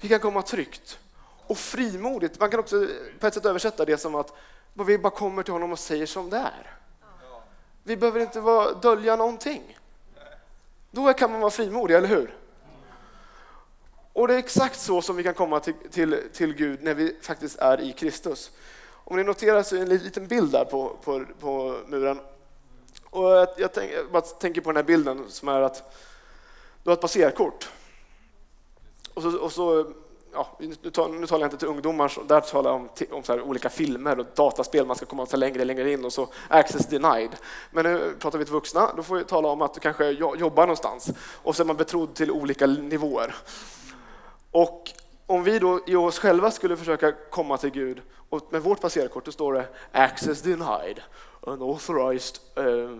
Vi 0.00 0.08
kan 0.08 0.20
komma 0.20 0.42
tryggt 0.42 0.98
och 1.46 1.58
frimodigt. 1.58 2.40
Man 2.40 2.50
kan 2.50 2.60
också 2.60 2.86
på 3.20 3.26
ett 3.26 3.34
sätt 3.34 3.46
översätta 3.46 3.84
det 3.84 3.98
som 3.98 4.14
att 4.14 4.32
vi 4.72 4.98
bara 4.98 5.10
kommer 5.10 5.42
till 5.42 5.52
honom 5.52 5.72
och 5.72 5.78
säger 5.78 6.06
som 6.06 6.30
det 6.30 6.36
är. 6.36 6.76
Vi 7.82 7.96
behöver 7.96 8.20
inte 8.20 8.40
vara, 8.40 8.72
dölja 8.72 9.16
någonting. 9.16 9.78
Då 10.90 11.12
kan 11.12 11.30
man 11.30 11.40
vara 11.40 11.50
frimodig, 11.50 11.94
eller 11.94 12.08
hur? 12.08 12.39
Och 14.20 14.28
det 14.28 14.34
är 14.34 14.38
exakt 14.38 14.80
så 14.80 15.02
som 15.02 15.16
vi 15.16 15.22
kan 15.22 15.34
komma 15.34 15.60
till, 15.60 15.74
till, 15.90 16.22
till 16.32 16.54
Gud 16.54 16.82
när 16.82 16.94
vi 16.94 17.16
faktiskt 17.22 17.58
är 17.58 17.80
i 17.80 17.92
Kristus. 17.92 18.50
Om 18.88 19.16
ni 19.16 19.24
noterar 19.24 19.62
så 19.62 19.76
är 19.76 19.86
det 19.86 19.94
en 19.94 20.02
liten 20.02 20.26
bild 20.26 20.52
där 20.52 20.64
på, 20.64 20.96
på, 21.04 21.24
på 21.40 21.76
muren. 21.86 22.20
Och 23.10 23.30
jag, 23.56 23.72
tänk, 23.74 23.92
jag 23.92 24.10
bara 24.12 24.22
tänker 24.22 24.60
på 24.60 24.70
den 24.70 24.76
här 24.76 24.82
bilden 24.82 25.24
som 25.28 25.48
är 25.48 25.60
att 25.60 25.94
du 26.82 26.90
har 26.90 26.94
ett 26.94 27.00
passerkort. 27.00 27.68
Och 29.14 29.22
så, 29.22 29.38
och 29.38 29.52
så 29.52 29.92
ja, 30.32 30.58
nu, 30.82 30.90
talar, 30.90 31.18
nu 31.18 31.26
talar 31.26 31.40
jag 31.40 31.46
inte 31.46 31.58
till 31.58 31.68
ungdomar, 31.68 32.12
där 32.28 32.40
talar 32.40 32.70
jag 32.70 32.80
om, 32.80 32.88
om 33.10 33.22
så 33.22 33.40
olika 33.40 33.68
filmer 33.68 34.18
och 34.18 34.26
dataspel, 34.34 34.86
man 34.86 34.96
ska 34.96 35.06
komma 35.06 35.26
så 35.26 35.36
längre 35.36 35.60
och 35.60 35.66
längre 35.66 35.92
in 35.92 36.04
och 36.04 36.12
så 36.12 36.28
access 36.48 36.86
denied. 36.86 37.36
Men 37.70 37.84
nu 37.84 38.14
pratar 38.18 38.38
vi 38.38 38.44
till 38.44 38.54
vuxna, 38.54 38.90
då 38.96 39.02
får 39.02 39.16
vi 39.16 39.24
tala 39.24 39.48
om 39.48 39.62
att 39.62 39.74
du 39.74 39.80
kanske 39.80 40.10
jobbar 40.10 40.62
någonstans 40.62 41.10
och 41.42 41.56
så 41.56 41.62
är 41.62 41.66
man 41.66 41.76
betrodd 41.76 42.14
till 42.14 42.30
olika 42.30 42.66
nivåer. 42.66 43.34
Och 44.50 44.92
om 45.26 45.44
vi 45.44 45.58
då 45.58 45.80
i 45.86 45.96
oss 45.96 46.18
själva 46.18 46.50
skulle 46.50 46.76
försöka 46.76 47.12
komma 47.30 47.56
till 47.56 47.70
Gud 47.70 48.02
och 48.28 48.52
med 48.52 48.62
vårt 48.62 48.80
passerkort 48.80 49.24
då 49.24 49.32
står 49.32 49.52
det 49.52 49.66
access 49.92 50.42
denied, 50.42 51.00
unauthorized 51.40 52.38
uh, 52.58 52.98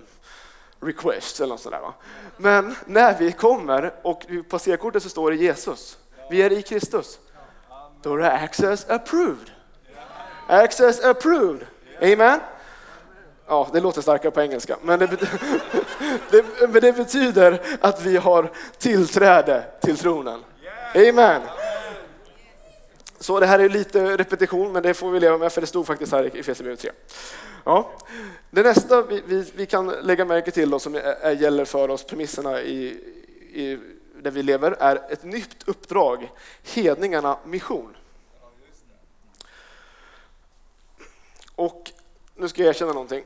request 0.81 1.41
eller 1.41 1.49
något 1.49 1.61
sådär. 1.61 1.81
Va? 1.81 1.95
Men 2.37 2.75
när 2.87 3.19
vi 3.19 3.33
kommer 3.33 3.95
och 4.03 4.25
i 4.29 4.43
passerkortet 4.43 5.03
så 5.03 5.09
står 5.09 5.31
det 5.31 5.37
Jesus, 5.37 5.99
vi 6.31 6.43
är 6.43 6.53
i 6.53 6.63
Kristus, 6.63 7.19
då 8.03 8.15
är 8.15 8.19
det 8.19 8.33
access 8.33 8.91
approved. 8.91 9.51
Access 10.47 11.05
approved. 11.05 11.67
Amen. 12.03 12.41
Ja, 13.47 13.69
det 13.73 13.81
låter 13.81 14.03
starkare 14.03 14.31
på 14.31 14.41
engelska, 14.41 14.77
men 14.83 14.99
det, 14.99 15.07
det, 16.31 16.45
men 16.61 16.81
det 16.81 16.97
betyder 16.97 17.61
att 17.81 18.03
vi 18.03 18.17
har 18.17 18.51
tillträde 18.79 19.65
till 19.81 19.97
tronen. 19.97 20.45
Amen. 20.95 21.43
Så 23.21 23.41
det 23.41 23.47
här 23.47 23.59
är 23.59 23.69
lite 23.69 24.17
repetition, 24.17 24.73
men 24.73 24.83
det 24.83 24.95
får 24.95 25.11
vi 25.11 25.21
leva 25.21 25.39
med, 25.39 25.53
för 25.53 25.61
det 25.61 25.67
stod 25.67 25.87
faktiskt 25.87 26.13
här 26.13 26.37
i 26.37 26.41
Efesierbrevet 26.41 26.81
3. 26.81 26.91
Ja. 27.65 27.93
Det 28.51 28.63
nästa 28.63 29.03
vi, 29.03 29.23
vi, 29.27 29.53
vi, 29.55 29.67
kan 29.67 29.87
lägga 29.87 30.25
märke 30.25 30.51
till, 30.51 30.71
då, 30.71 30.79
som 30.79 30.95
är, 30.95 31.31
gäller 31.33 31.65
för 31.65 31.89
oss, 31.91 32.05
premisserna 32.05 32.61
i, 32.61 32.87
i, 33.53 33.79
där 34.23 34.31
vi 34.31 34.43
lever, 34.43 34.73
är 34.73 35.13
ett 35.13 35.25
nytt 35.25 35.69
uppdrag, 35.69 36.31
hedningarna 36.63 37.39
mission. 37.45 37.97
Och 41.55 41.91
nu 42.35 42.49
ska 42.49 42.63
jag 42.63 42.69
erkänna 42.69 42.93
någonting. 42.93 43.25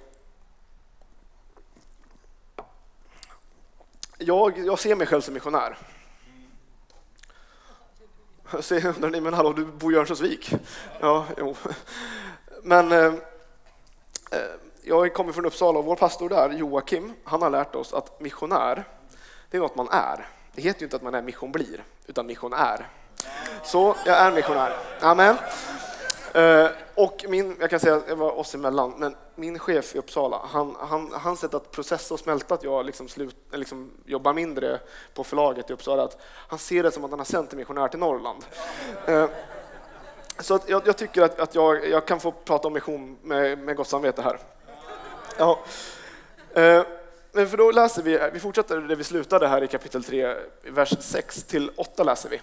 Jag, 4.18 4.59
jag 4.59 4.78
ser 4.78 4.94
mig 4.94 5.06
själv 5.06 5.21
som 5.21 5.35
missionär. 5.35 5.78
Så 8.61 8.75
undrar 8.75 9.11
ni, 9.11 9.20
men 9.20 9.34
hallå, 9.34 9.52
du 9.52 9.64
bor 9.64 9.94
i 9.94 9.96
Örnsköldsvik? 9.96 10.54
Ja, 11.00 11.26
jo. 11.38 11.56
Men 12.62 12.92
eh, 12.92 13.04
eh, 14.30 14.54
jag 14.82 15.14
kommer 15.14 15.32
från 15.32 15.46
Uppsala 15.46 15.78
och 15.78 15.84
vår 15.84 15.96
pastor 15.96 16.28
där, 16.28 16.50
Joakim, 16.50 17.12
han 17.25 17.42
har 17.42 17.50
lärt 17.50 17.75
oss 17.75 17.92
att 17.92 18.20
missionär, 18.20 18.84
det 19.50 19.56
är 19.56 19.61
något 19.61 19.76
man 19.76 19.88
är. 19.90 20.28
Det 20.54 20.62
heter 20.62 20.80
ju 20.80 20.87
inte 20.87 20.96
att 20.96 21.02
man 21.02 21.14
är 21.14 21.23
mission 21.23 21.52
blir, 21.52 21.84
utan 22.06 22.26
mission 22.26 22.52
är. 22.52 22.88
Så 23.64 23.96
jag 24.06 24.16
är 24.16 24.32
missionär. 24.32 24.76
Amen. 25.00 25.37
Eh, 26.35 26.67
och 26.95 27.25
min, 27.29 27.57
jag 27.61 27.71
kan 27.71 27.81
säga 27.81 27.95
att 27.95 28.07
det 28.07 28.14
var 28.14 28.38
oss 28.38 28.55
emellan, 28.55 28.95
men 28.97 29.17
min 29.35 29.59
chef 29.59 29.95
i 29.95 29.99
Uppsala, 29.99 30.41
han, 30.45 30.76
han, 30.81 31.12
hans 31.12 31.41
sätt 31.41 31.55
att 31.55 31.71
processa 31.71 32.14
och 32.14 32.21
smälta 32.21 32.55
att 32.55 32.64
jag 32.64 32.87
liksom, 32.87 33.09
slut, 33.09 33.37
liksom 33.53 33.91
jobbar 34.05 34.33
mindre 34.33 34.81
på 35.14 35.25
förlaget 35.25 35.71
i 35.71 35.73
Uppsala, 35.73 36.03
att 36.03 36.21
han 36.49 36.59
ser 36.59 36.83
det 36.83 36.91
som 36.91 37.05
att 37.05 37.11
han 37.11 37.21
har 37.21 37.25
sänt 37.25 37.53
en 37.53 37.59
missionär 37.59 37.88
till 37.88 37.99
Norrland. 37.99 38.45
Eh, 39.07 39.26
så 40.38 40.55
att 40.55 40.69
jag, 40.69 40.83
jag, 40.87 40.97
tycker 40.97 41.23
att, 41.23 41.41
att 41.41 41.55
jag, 41.55 41.88
jag, 41.88 42.07
kan 42.07 42.21
få 42.21 42.33
prata 42.33 42.69
om 42.69 42.75
mission 42.75 43.19
med, 43.23 43.59
med 43.59 43.76
gott 43.76 43.88
samvete 43.88 44.23
här. 44.23 44.38
Ja. 45.38 45.59
Eh, 46.55 46.83
men 47.33 47.49
för 47.49 47.57
då 47.57 47.71
läser 47.71 48.03
vi, 48.03 48.31
vi 48.33 48.41
fortsätter 48.41 48.81
där 48.81 48.97
vi 48.97 49.05
slutade 49.05 49.49
här 49.49 49.62
i 49.62 49.67
kapitel 49.67 50.05
3, 50.05 50.35
vers 50.62 50.95
6 51.00 51.43
till 51.43 51.71
8 51.76 52.05
läser 52.05 52.29
vi 52.29 52.41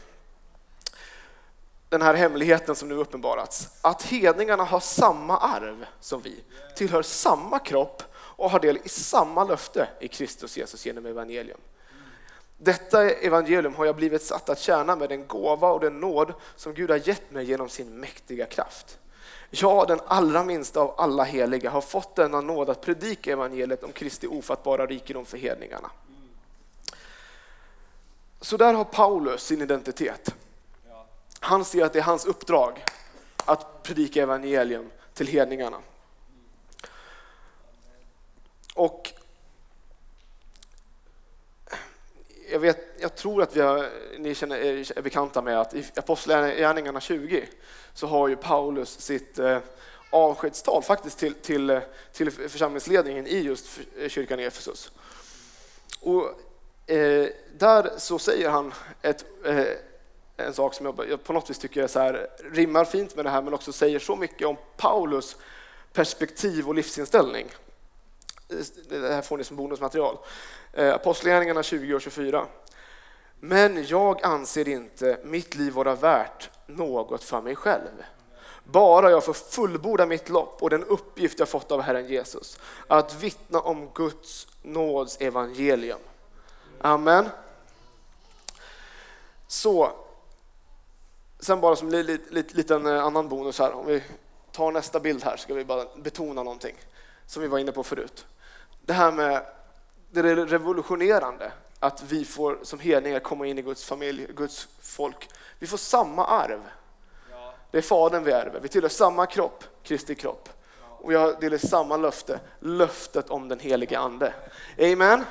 den 1.91 2.01
här 2.01 2.13
hemligheten 2.13 2.75
som 2.75 2.89
nu 2.89 2.95
uppenbarats, 2.95 3.67
att 3.81 4.01
hedningarna 4.01 4.63
har 4.63 4.79
samma 4.79 5.37
arv 5.37 5.85
som 5.99 6.21
vi, 6.21 6.43
tillhör 6.75 7.01
samma 7.01 7.59
kropp 7.59 8.03
och 8.13 8.51
har 8.51 8.59
del 8.59 8.79
i 8.83 8.89
samma 8.89 9.43
löfte 9.43 9.87
i 9.99 10.07
Kristus 10.07 10.57
Jesus 10.57 10.85
genom 10.85 11.05
evangelium. 11.05 11.59
Detta 12.57 13.09
evangelium 13.09 13.75
har 13.75 13.85
jag 13.85 13.95
blivit 13.95 14.21
satt 14.21 14.49
att 14.49 14.59
tjäna 14.59 14.95
med 14.95 15.09
den 15.09 15.27
gåva 15.27 15.71
och 15.71 15.79
den 15.79 15.99
nåd 15.99 16.33
som 16.55 16.73
Gud 16.73 16.89
har 16.89 17.07
gett 17.07 17.31
mig 17.31 17.45
genom 17.45 17.69
sin 17.69 17.99
mäktiga 17.99 18.45
kraft. 18.45 18.97
Jag, 19.49 19.87
den 19.87 19.99
allra 20.07 20.43
minsta 20.43 20.79
av 20.79 20.93
alla 20.97 21.23
heliga, 21.23 21.69
har 21.69 21.81
fått 21.81 22.15
denna 22.15 22.41
nåd 22.41 22.69
att 22.69 22.81
predika 22.81 23.31
evangeliet 23.31 23.83
om 23.83 23.91
Kristi 23.91 24.27
ofattbara 24.27 24.85
rikedom 24.85 25.25
för 25.25 25.37
hedningarna. 25.37 25.91
Så 28.41 28.57
där 28.57 28.73
har 28.73 28.83
Paulus 28.83 29.43
sin 29.43 29.61
identitet. 29.61 30.35
Han 31.43 31.65
ser 31.65 31.85
att 31.85 31.93
det 31.93 31.99
är 31.99 32.03
hans 32.03 32.25
uppdrag 32.25 32.85
att 33.45 33.83
predika 33.83 34.23
evangelium 34.23 34.91
till 35.13 35.27
hedningarna. 35.27 35.77
Och 38.73 39.13
jag, 42.51 42.59
vet, 42.59 42.77
jag 42.99 43.15
tror 43.15 43.41
att 43.41 43.55
vi 43.55 43.61
har, 43.61 43.89
ni 44.19 44.35
känner, 44.35 44.55
eh, 44.55 44.91
är 44.95 45.01
bekanta 45.01 45.41
med 45.41 45.61
att 45.61 45.73
i 45.73 45.85
Apostlagärningarna 45.95 47.01
20 47.01 47.47
så 47.93 48.07
har 48.07 48.27
ju 48.27 48.35
Paulus 48.35 48.99
sitt 48.99 49.39
eh, 49.39 49.59
avskedstal 50.09 50.83
faktiskt 50.83 51.19
till, 51.19 51.33
till, 51.33 51.69
eh, 51.69 51.79
till 52.13 52.31
församlingsledningen 52.31 53.27
i 53.27 53.39
just 53.39 53.79
kyrkan 54.07 54.39
i 54.39 54.43
Efesus. 54.43 54.91
Och 56.01 56.25
eh, 56.91 57.29
där 57.57 57.91
så 57.97 58.19
säger 58.19 58.49
han 58.49 58.73
ett, 59.01 59.25
eh, 59.45 59.65
en 60.41 60.53
sak 60.53 60.73
som 60.73 60.85
jag 60.85 61.23
på 61.23 61.33
något 61.33 61.49
vis 61.49 61.57
tycker 61.57 61.83
är 61.83 61.87
så 61.87 61.99
här, 61.99 62.27
rimmar 62.51 62.85
fint 62.85 63.15
med 63.15 63.25
det 63.25 63.29
här 63.29 63.41
men 63.41 63.53
också 63.53 63.73
säger 63.73 63.99
så 63.99 64.15
mycket 64.15 64.47
om 64.47 64.57
Paulus 64.77 65.35
perspektiv 65.93 66.67
och 66.67 66.75
livsinställning. 66.75 67.47
Det 68.89 69.13
här 69.13 69.21
får 69.21 69.37
ni 69.37 69.43
som 69.43 69.57
bonusmaterial. 69.57 70.17
Eh, 70.73 70.93
Apostlagärningarna 70.93 71.63
20 71.63 71.95
och 71.95 72.01
24. 72.01 72.45
Men 73.39 73.85
jag 73.85 74.23
anser 74.23 74.67
inte 74.67 75.19
mitt 75.23 75.55
liv 75.55 75.73
vara 75.73 75.95
värt 75.95 76.49
något 76.65 77.23
för 77.23 77.41
mig 77.41 77.55
själv. 77.55 78.03
Bara 78.63 79.11
jag 79.11 79.23
får 79.25 79.33
fullborda 79.33 80.05
mitt 80.05 80.29
lopp 80.29 80.63
och 80.63 80.69
den 80.69 80.83
uppgift 80.83 81.39
jag 81.39 81.49
fått 81.49 81.71
av 81.71 81.81
Herren 81.81 82.07
Jesus. 82.07 82.59
Att 82.87 83.23
vittna 83.23 83.59
om 83.59 83.89
Guds 83.93 84.47
nåds 84.61 85.17
evangelium. 85.21 85.99
Amen. 86.81 87.29
Så, 89.47 89.91
sen 91.41 91.61
bara 91.61 91.75
som 91.75 91.93
en 91.93 92.05
liten 92.29 92.85
eh, 92.85 93.05
annan 93.05 93.29
bonus 93.29 93.59
här. 93.59 93.73
Om 93.73 93.85
vi 93.85 94.03
tar 94.51 94.71
nästa 94.71 94.99
bild 94.99 95.23
här 95.23 95.37
ska 95.37 95.53
vi 95.53 95.65
bara 95.65 95.85
betona 95.95 96.43
någonting 96.43 96.75
som 97.25 97.41
vi 97.41 97.47
var 97.47 97.59
inne 97.59 97.71
på 97.71 97.83
förut. 97.83 98.25
Det 98.85 98.93
här 98.93 99.11
med 99.11 99.45
det 100.11 100.35
revolutionerande, 100.35 101.51
att 101.79 102.03
vi 102.03 102.25
får 102.25 102.59
som 102.63 102.79
hedningar 102.79 103.19
komma 103.19 103.47
in 103.47 103.57
i 103.57 103.61
Guds 103.61 103.85
familj, 103.85 104.27
Guds 104.35 104.67
folk. 104.81 105.29
Vi 105.59 105.67
får 105.67 105.77
samma 105.77 106.25
arv. 106.25 106.61
Det 107.71 107.77
är 107.77 107.81
Fadern 107.81 108.23
vi 108.23 108.31
ärver. 108.31 108.59
Vi 108.59 108.67
tillhör 108.69 108.89
samma 108.89 109.25
kropp, 109.25 109.63
Kristi 109.83 110.15
kropp. 110.15 110.49
Och 110.81 111.11
vi 111.11 111.15
har 111.15 111.33
delar 111.41 111.57
samma 111.57 111.97
löfte, 111.97 112.39
löftet 112.59 113.29
om 113.29 113.47
den 113.47 113.59
helige 113.59 113.99
Ande. 113.99 114.33
Amen. 114.79 115.23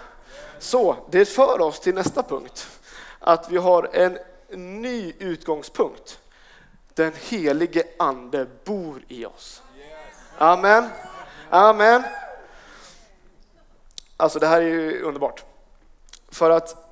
Så 0.58 0.96
det 1.10 1.24
för 1.24 1.60
oss 1.60 1.80
till 1.80 1.94
nästa 1.94 2.22
punkt, 2.22 2.68
att 3.18 3.50
vi 3.50 3.56
har 3.56 3.90
en 3.92 4.18
ny 4.52 5.14
utgångspunkt. 5.18 6.20
Den 6.94 7.12
helige 7.20 7.84
Ande 7.98 8.46
bor 8.64 9.02
i 9.08 9.26
oss. 9.26 9.62
Amen. 10.38 10.88
Amen. 11.50 12.02
Alltså 14.16 14.38
det 14.38 14.46
här 14.46 14.60
är 14.60 14.66
ju 14.66 15.02
underbart. 15.02 15.44
För 16.28 16.50
att 16.50 16.90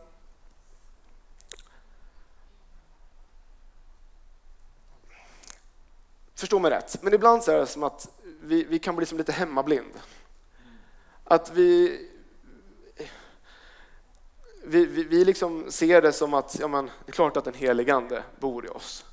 Förstå 6.34 6.58
mig 6.58 6.70
rätt, 6.70 7.02
men 7.02 7.14
ibland 7.14 7.44
så 7.44 7.52
är 7.52 7.58
det 7.58 7.66
som 7.66 7.82
att 7.82 8.08
vi, 8.40 8.64
vi 8.64 8.78
kan 8.78 8.96
bli 8.96 9.06
som 9.06 9.18
lite 9.18 9.32
hemmablind. 9.32 9.92
Att 11.24 11.50
vi, 11.50 12.07
vi, 14.68 14.86
vi, 14.86 15.04
vi 15.04 15.24
liksom 15.24 15.70
ser 15.70 16.02
det 16.02 16.12
som 16.12 16.34
att 16.34 16.56
ja, 16.60 16.68
men, 16.68 16.86
det 16.86 17.10
är 17.10 17.12
klart 17.12 17.36
att 17.36 17.44
den 17.44 17.54
helige 17.54 17.94
Ande 17.94 18.22
bor 18.40 18.66
i 18.66 18.68
oss. 18.68 19.04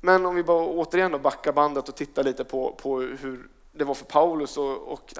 Men 0.00 0.26
om 0.26 0.34
vi 0.34 0.42
bara 0.42 0.66
återigen 0.66 1.12
då 1.12 1.18
backar 1.18 1.52
bandet 1.52 1.88
och 1.88 1.96
tittar 1.96 2.24
lite 2.24 2.44
på, 2.44 2.72
på 2.72 3.00
hur 3.00 3.48
det 3.72 3.84
var 3.84 3.94
för 3.94 4.04
Paulus 4.04 4.56
och, 4.56 4.92
och 4.92 5.14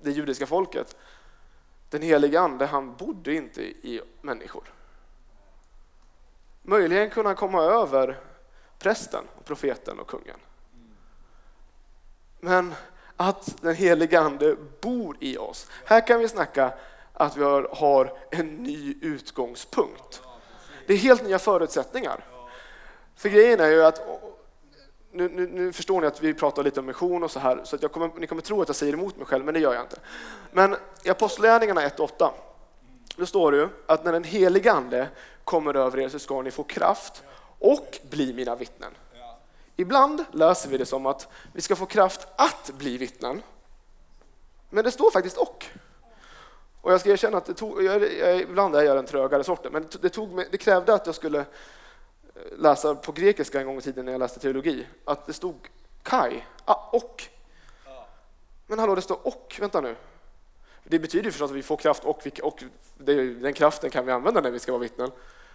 det 0.00 0.10
judiska 0.10 0.46
folket. 0.46 0.96
Den 1.90 2.02
helige 2.02 2.40
Ande 2.40 2.66
han 2.66 2.96
bodde 2.96 3.34
inte 3.34 3.62
i 3.62 4.00
människor. 4.20 4.72
Möjligen 6.62 7.10
kunde 7.10 7.28
han 7.28 7.36
komma 7.36 7.62
över 7.62 8.20
prästen, 8.78 9.24
och 9.38 9.44
profeten 9.44 9.98
och 9.98 10.06
kungen. 10.06 10.38
Men 12.40 12.74
att 13.16 13.62
den 13.62 13.74
helige 13.74 14.20
Ande 14.20 14.56
bor 14.80 15.16
i 15.20 15.36
oss. 15.36 15.70
Här 15.84 16.06
kan 16.06 16.20
vi 16.20 16.28
snacka 16.28 16.72
att 17.12 17.36
vi 17.36 17.42
har, 17.42 18.12
en 18.30 18.46
ny 18.46 18.94
utgångspunkt. 19.02 20.22
Det 20.86 20.92
är 20.92 20.96
helt 20.96 21.24
nya 21.24 21.38
förutsättningar. 21.38 22.24
För 23.16 23.28
grejen 23.28 23.60
är 23.60 23.68
ju 23.68 23.84
att, 23.84 24.00
nu, 25.10 25.28
nu, 25.28 25.46
nu, 25.46 25.72
förstår 25.72 26.00
ni 26.00 26.06
att 26.06 26.22
vi 26.22 26.34
pratar 26.34 26.62
lite 26.62 26.80
om 26.80 26.86
mission 26.86 27.22
och 27.22 27.30
så 27.30 27.38
här, 27.38 27.60
så 27.64 27.76
att 27.76 27.82
jag 27.82 27.92
kommer, 27.92 28.10
ni 28.18 28.26
kommer 28.26 28.42
tro 28.42 28.62
att 28.62 28.68
jag 28.68 28.76
säger 28.76 28.92
emot 28.92 29.16
mig 29.16 29.26
själv, 29.26 29.44
men 29.44 29.54
det 29.54 29.60
gör 29.60 29.74
jag 29.74 29.82
inte. 29.82 29.98
Men 30.50 30.76
i 31.04 31.10
Apostlagärningarna 31.10 31.88
1.8, 31.88 32.30
då 33.16 33.26
står 33.26 33.52
det 33.52 33.58
ju 33.58 33.68
att 33.86 34.04
när 34.04 34.12
den 34.12 34.24
helige 34.24 34.72
Ande 34.72 35.08
kommer 35.44 35.74
över 35.74 35.98
er 35.98 36.08
så 36.08 36.18
ska 36.18 36.42
ni 36.42 36.50
få 36.50 36.62
kraft 36.62 37.22
och 37.58 37.98
bli 38.10 38.32
mina 38.32 38.56
vittnen. 38.56 38.92
Ibland 39.76 40.24
läser 40.32 40.68
vi 40.68 40.78
det 40.78 40.86
som 40.86 41.06
att 41.06 41.28
vi 41.52 41.60
ska 41.60 41.76
få 41.76 41.86
kraft 41.86 42.28
att 42.36 42.70
bli 42.78 42.98
vittnen. 42.98 43.42
Men 44.70 44.84
det 44.84 44.90
står 44.90 45.10
faktiskt 45.10 45.36
och. 45.36 45.66
Och 46.82 46.92
jag 46.92 47.00
ska 47.00 47.10
erkänna 47.10 47.38
att 47.38 47.46
det 47.46 47.54
tog, 47.54 47.84
jag, 47.84 48.12
jag, 48.12 48.40
ibland 48.40 48.76
är 48.76 48.82
jag 48.82 48.96
den 48.96 49.06
trögare 49.06 49.44
sorten, 49.44 49.72
men 49.72 49.86
det, 50.00 50.08
tog, 50.08 50.44
det 50.50 50.58
krävde 50.58 50.94
att 50.94 51.06
jag 51.06 51.14
skulle 51.14 51.38
eh, 51.38 51.44
läsa 52.58 52.94
på 52.94 53.12
grekiska 53.12 53.60
en 53.60 53.66
gång 53.66 53.78
i 53.78 53.80
tiden 53.80 54.04
när 54.04 54.12
jag 54.12 54.18
läste 54.18 54.40
teologi, 54.40 54.86
att 55.04 55.26
det 55.26 55.32
stod 55.32 55.68
kai, 56.02 56.44
ah, 56.64 56.88
och. 56.92 57.24
Men 58.66 58.78
hallå, 58.78 58.94
det 58.94 59.02
står 59.02 59.26
och, 59.26 59.56
vänta 59.60 59.80
nu. 59.80 59.96
Det 60.84 60.98
betyder 60.98 61.30
förstås 61.30 61.50
att 61.50 61.56
vi 61.56 61.62
får 61.62 61.76
kraft 61.76 62.04
och, 62.04 62.28
och 62.42 62.64
den 62.96 63.52
kraften 63.52 63.90
kan 63.90 64.06
vi 64.06 64.12
använda 64.12 64.40
när 64.40 64.50
vi 64.50 64.58
ska 64.58 64.72
vara 64.72 64.82
vittnen. 64.82 65.10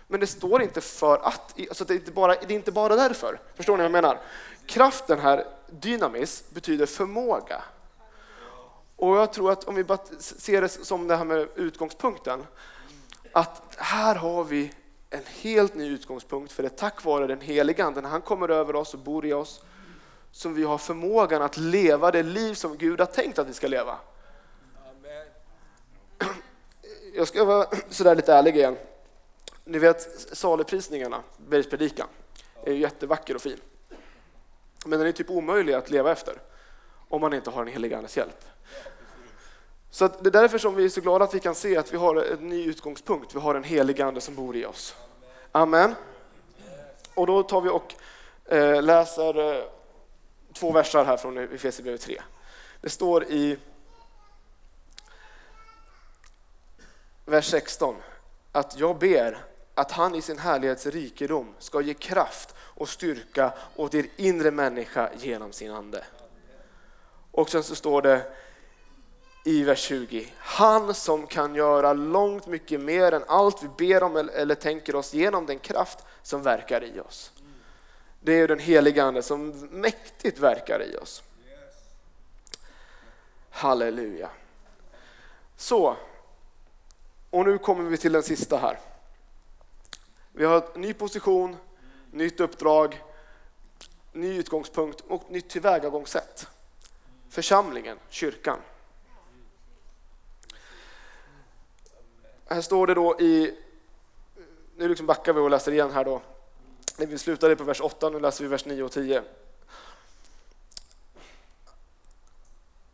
Men 0.07 0.19
det 0.19 0.27
står 0.27 0.61
inte 0.61 0.81
för 0.81 1.17
att, 1.17 1.59
alltså 1.69 1.85
det, 1.85 1.93
är 1.93 1.95
inte 1.95 2.11
bara, 2.11 2.35
det 2.35 2.53
är 2.53 2.55
inte 2.55 2.71
bara 2.71 2.95
därför. 2.95 3.39
Förstår 3.55 3.73
ni 3.73 3.77
vad 3.77 3.85
jag 3.85 3.91
menar? 3.91 4.19
Kraften 4.65 5.19
här, 5.19 5.45
dynamis, 5.67 6.43
betyder 6.49 6.85
förmåga. 6.85 7.63
Och 8.97 9.17
jag 9.17 9.33
tror 9.33 9.51
att 9.51 9.63
om 9.63 9.75
vi 9.75 9.83
bara 9.83 9.99
ser 10.19 10.62
det 10.62 10.69
som 10.69 11.07
det 11.07 11.15
här 11.15 11.25
med 11.25 11.47
utgångspunkten, 11.55 12.45
att 13.31 13.75
här 13.77 14.15
har 14.15 14.43
vi 14.43 14.73
en 15.10 15.23
helt 15.25 15.75
ny 15.75 15.89
utgångspunkt 15.89 16.51
för 16.51 16.63
det 16.63 16.67
är 16.67 16.77
tack 16.77 17.03
vare 17.03 17.27
den 17.27 17.41
helige 17.41 17.86
Ande, 17.86 18.01
när 18.01 18.10
han 18.10 18.21
kommer 18.21 18.49
över 18.49 18.75
oss 18.75 18.93
och 18.93 18.99
bor 18.99 19.25
i 19.25 19.33
oss, 19.33 19.62
som 20.31 20.53
vi 20.53 20.63
har 20.63 20.77
förmågan 20.77 21.41
att 21.41 21.57
leva 21.57 22.12
det 22.12 22.23
liv 22.23 22.53
som 22.53 22.77
Gud 22.77 22.99
har 22.99 23.05
tänkt 23.05 23.39
att 23.39 23.47
vi 23.47 23.53
ska 23.53 23.67
leva. 23.67 23.97
Jag 27.13 27.27
ska 27.27 27.45
vara 27.45 27.67
sådär 27.89 28.15
lite 28.15 28.33
ärlig 28.33 28.55
igen. 28.55 28.77
Ni 29.63 29.79
vet 29.79 30.01
saluprisningarna, 30.38 31.21
bergspredikan, 31.38 32.07
är 32.63 32.71
ju 32.73 32.79
jättevacker 32.79 33.36
och 33.36 33.41
fin. 33.41 33.60
Men 34.86 34.99
den 34.99 35.07
är 35.07 35.12
typ 35.12 35.29
omöjlig 35.29 35.73
att 35.73 35.89
leva 35.89 36.12
efter 36.12 36.41
om 37.10 37.21
man 37.21 37.33
inte 37.33 37.49
har 37.49 37.62
en 37.62 37.67
helig 37.67 37.93
Andes 37.93 38.17
hjälp. 38.17 38.45
Så 39.97 40.07
det 40.07 40.29
är 40.29 40.31
därför 40.31 40.57
som 40.57 40.75
vi 40.75 40.86
är 40.86 40.89
så 40.89 41.01
glada 41.01 41.25
att 41.25 41.33
vi 41.33 41.39
kan 41.39 41.55
se 41.55 41.77
att 41.77 41.93
vi 41.93 41.97
har 41.97 42.15
en 42.15 42.49
ny 42.49 42.65
utgångspunkt. 42.65 43.36
Vi 43.36 43.39
har 43.39 43.55
en 43.55 43.63
helig 43.63 44.01
Ande 44.01 44.21
som 44.21 44.36
bor 44.36 44.55
i 44.55 44.65
oss. 44.65 44.95
Amen. 45.51 45.95
Och 47.13 47.27
då 47.27 47.43
tar 47.43 47.62
vi 47.62 47.69
och 47.69 47.95
eh, 48.45 48.83
läser 48.83 49.53
eh, 49.53 49.63
två 50.53 50.71
versar 50.71 51.05
här 51.05 51.17
från 51.17 51.38
Efesierbrevet 51.38 52.01
3. 52.01 52.21
Det 52.81 52.89
står 52.89 53.23
i 53.23 53.57
vers 57.25 57.45
16 57.45 57.95
att 58.51 58.79
jag 58.79 58.97
ber 58.97 59.45
att 59.75 59.91
han 59.91 60.15
i 60.15 60.21
sin 60.21 60.39
härlighets 60.39 60.86
rikedom 60.86 61.53
ska 61.60 61.81
ge 61.81 61.93
kraft 61.93 62.55
och 62.60 62.89
styrka 62.89 63.53
åt 63.75 63.93
er 63.93 64.05
inre 64.15 64.51
människa 64.51 65.10
genom 65.17 65.51
sin 65.51 65.71
ande. 65.71 66.03
Och 67.31 67.49
sen 67.49 67.63
så 67.63 67.75
står 67.75 68.01
det 68.01 68.31
i 69.47 69.63
vers 69.63 69.79
20, 69.79 70.33
han 70.38 70.93
som 70.93 71.27
kan 71.27 71.55
göra 71.55 71.93
långt 71.93 72.47
mycket 72.47 72.81
mer 72.81 73.12
än 73.12 73.23
allt 73.27 73.63
vi 73.63 73.67
ber 73.67 74.03
om 74.03 74.15
eller 74.15 74.55
tänker 74.55 74.95
oss 74.95 75.13
genom 75.13 75.45
den 75.45 75.60
kraft 75.60 75.99
som 76.21 76.43
verkar 76.43 76.83
i 76.83 76.99
oss. 76.99 77.31
Det 78.19 78.33
är 78.33 78.47
den 78.47 78.60
heliga 78.60 79.03
Ande 79.03 79.23
som 79.23 79.49
mäktigt 79.71 80.39
verkar 80.39 80.83
i 80.83 80.97
oss. 80.97 81.23
Halleluja. 83.49 84.29
Så, 85.57 85.97
och 87.29 87.45
nu 87.45 87.57
kommer 87.57 87.83
vi 87.83 87.97
till 87.97 88.12
den 88.12 88.23
sista 88.23 88.57
här. 88.57 88.79
Vi 90.31 90.45
har 90.45 90.65
en 90.75 90.81
ny 90.81 90.93
position, 90.93 91.57
nytt 92.12 92.39
uppdrag, 92.39 93.03
ny 94.12 94.38
utgångspunkt 94.38 95.01
och 95.01 95.31
nytt 95.31 95.49
tillvägagångssätt. 95.49 96.47
Församlingen, 97.29 97.97
kyrkan. 98.10 98.60
Här 102.49 102.62
står 102.62 102.88
det 102.88 102.93
då 102.93 103.19
i, 103.19 103.55
nu 104.75 104.88
liksom 104.88 105.05
backar 105.05 105.33
vi 105.33 105.39
och 105.39 105.49
läser 105.49 105.71
igen 105.71 105.91
här 105.91 106.05
då. 106.05 106.21
Vi 106.97 107.17
slutade 107.17 107.55
på 107.55 107.63
vers 107.63 107.81
8, 107.81 108.10
nu 108.10 108.19
läser 108.19 108.43
vi 108.43 108.49
vers 108.49 108.65
9 108.65 108.83
och 108.83 108.91
10. 108.91 109.23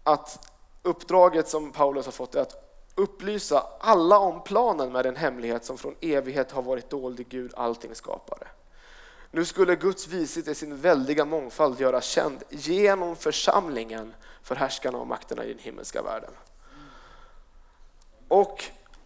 Att 0.03 0.49
uppdraget 0.81 1.47
som 1.47 1.71
Paulus 1.71 2.05
har 2.05 2.11
fått 2.11 2.35
är 2.35 2.41
att 2.41 2.79
upplysa 2.95 3.67
alla 3.79 4.17
om 4.17 4.43
planen 4.43 4.91
med 4.91 5.05
den 5.05 5.15
hemlighet 5.15 5.65
som 5.65 5.77
från 5.77 5.95
evighet 6.01 6.51
har 6.51 6.61
varit 6.61 6.89
dold 6.89 7.19
i 7.19 7.23
Gud, 7.23 7.53
allting 7.55 7.95
skapare. 7.95 8.47
Nu 9.31 9.45
skulle 9.45 9.75
Guds 9.75 10.07
vishet 10.07 10.47
i 10.47 10.55
sin 10.55 10.77
väldiga 10.77 11.25
mångfald 11.25 11.79
göras 11.79 12.05
känd 12.05 12.43
genom 12.49 13.15
församlingen 13.15 14.13
för 14.43 14.55
härskarna 14.55 14.97
och 14.97 15.07
makterna 15.07 15.45
i 15.45 15.53
den 15.53 15.63
himmelska 15.63 16.01
världen. 16.01 16.31
Och 18.27 18.63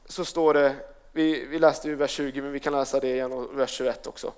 så 0.08 0.26
står 0.26 0.54
det, 0.54 0.76
Vi, 1.12 1.46
vi 1.46 1.60
läste 1.60 1.88
ju 1.88 1.96
vers 1.96 2.12
20, 2.12 2.42
men 2.42 2.52
vi 2.52 2.60
kan 2.60 2.74
läsa 2.74 3.00
det 3.00 3.10
igen 3.10 3.34
och 3.34 3.60
vers 3.60 3.70
21 3.70 4.08
också. 4.08 4.34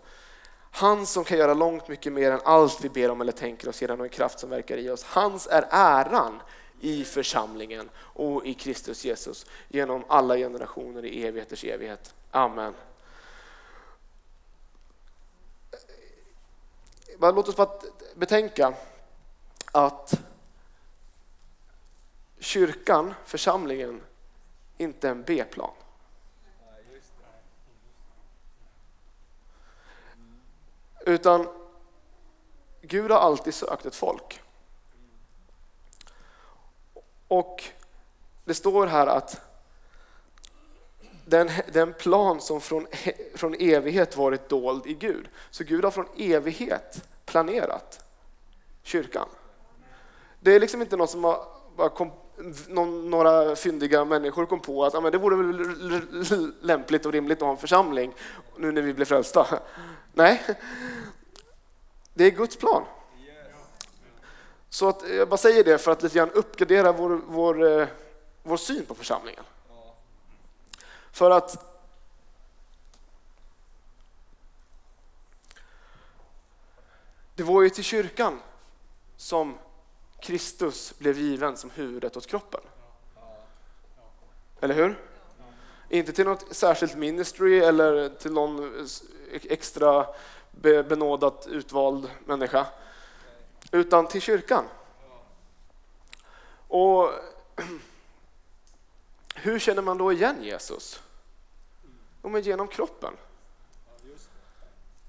Han 0.72 1.06
som 1.06 1.24
kan 1.24 1.38
göra 1.38 1.54
långt 1.54 1.88
mycket 1.88 2.14
mer 2.14 2.32
än 2.32 2.40
allt 2.44 2.84
vi 2.84 2.90
ber 2.90 3.12
om 3.12 3.22
eller 3.22 3.32
tänker 3.32 3.70
oss 3.70 3.82
genom 3.82 4.02
en 4.02 4.10
kraft 4.10 4.40
som 4.40 4.50
verkar 4.50 4.78
i 4.78 4.90
oss. 4.90 5.04
Hans 5.04 5.48
är 5.48 5.66
äran 5.70 6.42
i 6.82 7.04
församlingen 7.04 7.90
och 7.98 8.46
i 8.46 8.54
Kristus 8.54 9.06
Jesus 9.06 9.46
genom 9.68 10.04
alla 10.08 10.38
generationer 10.38 11.06
i 11.06 11.28
evigheters 11.28 11.64
evighet. 11.64 12.14
Amen. 12.32 12.74
Låt 17.20 17.48
oss 17.48 17.56
bara 17.56 17.80
betänka 18.16 18.74
att 19.72 20.14
kyrkan, 22.40 23.14
församlingen, 23.26 24.02
inte 24.80 25.10
en 25.10 25.24
B-plan. 25.24 25.74
Utan 31.06 31.48
Gud 32.82 33.12
har 33.12 33.20
alltid 33.20 33.54
sökt 33.54 33.86
ett 33.86 33.96
folk. 33.96 34.42
Och 37.28 37.64
det 38.46 38.54
står 38.54 38.88
här 38.88 39.08
att 39.08 39.42
den, 41.26 41.52
den 41.72 41.94
plan 41.94 42.42
som 42.42 42.62
från, 42.62 42.88
från 43.36 43.56
evighet 43.60 44.18
varit 44.18 44.50
dold 44.50 44.88
i 44.88 44.94
Gud. 44.94 45.30
Så 45.50 45.64
Gud 45.64 45.84
har 45.84 45.92
från 45.92 46.08
evighet 46.18 47.04
planerat 47.26 48.06
kyrkan. 48.84 49.30
Det 50.40 50.52
är 50.52 50.60
liksom 50.60 50.82
inte 50.82 50.98
något 50.98 51.10
som 51.10 51.24
har, 51.24 51.46
bara 51.76 51.90
kom, 51.90 52.12
någon, 52.68 53.10
några 53.10 53.56
fyndiga 53.56 54.06
människor 54.06 54.46
kom 54.46 54.60
på 54.60 54.86
att 54.86 54.94
ja, 54.94 55.02
men 55.02 55.12
det 55.12 55.18
vore 55.18 55.36
väl 55.36 56.52
lämpligt 56.62 57.06
och 57.06 57.12
rimligt 57.12 57.38
att 57.38 57.46
ha 57.46 57.52
en 57.52 57.58
församling 57.58 58.14
nu 58.58 58.72
när 58.72 58.82
vi 58.82 58.94
blir 58.94 59.06
frälsta. 59.06 59.60
Nej, 60.14 60.42
det 62.14 62.24
är 62.24 62.32
Guds 62.32 62.56
plan. 62.56 62.84
Så 64.70 64.90
att, 64.90 65.10
jag 65.10 65.30
bara 65.30 65.38
säger 65.38 65.64
det 65.64 65.78
för 65.78 65.92
att 65.92 66.04
lite 66.04 66.18
grann 66.18 66.32
uppgradera 66.32 66.92
vår, 66.92 67.22
vår, 67.28 67.80
eh, 67.82 67.88
vår 68.44 68.58
syn 68.58 68.86
på 68.86 68.96
församlingen. 68.96 69.44
För 71.12 71.32
att 71.32 71.66
det 77.36 77.44
var 77.44 77.62
ju 77.62 77.70
till 77.70 77.84
kyrkan 77.84 78.40
som 79.18 79.58
Kristus 80.22 80.94
blev 80.98 81.18
given 81.18 81.58
som 81.58 81.70
huvudet 81.70 82.18
åt 82.18 82.28
kroppen. 82.28 82.62
Eller 84.62 84.76
hur? 84.76 85.00
Inte 85.90 86.14
till 86.14 86.26
något 86.26 86.56
särskilt 86.56 86.96
ministry 86.96 87.60
eller 87.60 88.10
till 88.10 88.34
någon 88.34 88.88
extra 89.32 90.08
benådat 90.62 91.48
utvald 91.48 92.12
människa, 92.26 92.68
utan 93.72 94.08
till 94.08 94.22
kyrkan. 94.22 94.66
Och 96.68 97.10
hur 99.36 99.60
känner 99.60 99.82
man 99.82 99.98
då 99.98 100.12
igen 100.12 100.44
Jesus? 100.44 101.02
Jo, 102.24 102.30
men 102.30 102.42
genom 102.42 102.68
kroppen. 102.68 103.14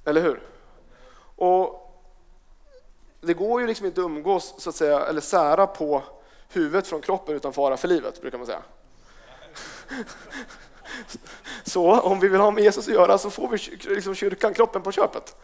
Eller 0.04 0.22
hur? 0.22 0.42
Och 1.36 1.79
det 3.20 3.34
går 3.34 3.60
ju 3.60 3.66
liksom 3.66 3.86
inte 3.86 4.00
att 4.00 4.04
umgås 4.04 4.54
så 4.58 4.70
att 4.70 4.76
säga, 4.76 5.00
eller 5.00 5.20
sära 5.20 5.66
på 5.66 6.02
huvudet 6.48 6.86
från 6.86 7.00
kroppen 7.00 7.36
utan 7.36 7.52
fara 7.52 7.76
för 7.76 7.88
livet, 7.88 8.20
brukar 8.20 8.38
man 8.38 8.46
säga. 8.46 8.62
Så 11.64 12.00
om 12.00 12.20
vi 12.20 12.28
vill 12.28 12.40
ha 12.40 12.50
med 12.50 12.64
Jesus 12.64 12.88
att 12.88 12.94
göra 12.94 13.18
så 13.18 13.30
får 13.30 13.48
vi 13.48 13.58
liksom 13.94 14.14
kyrkan, 14.14 14.54
kroppen 14.54 14.82
på 14.82 14.92
köpet. 14.92 15.36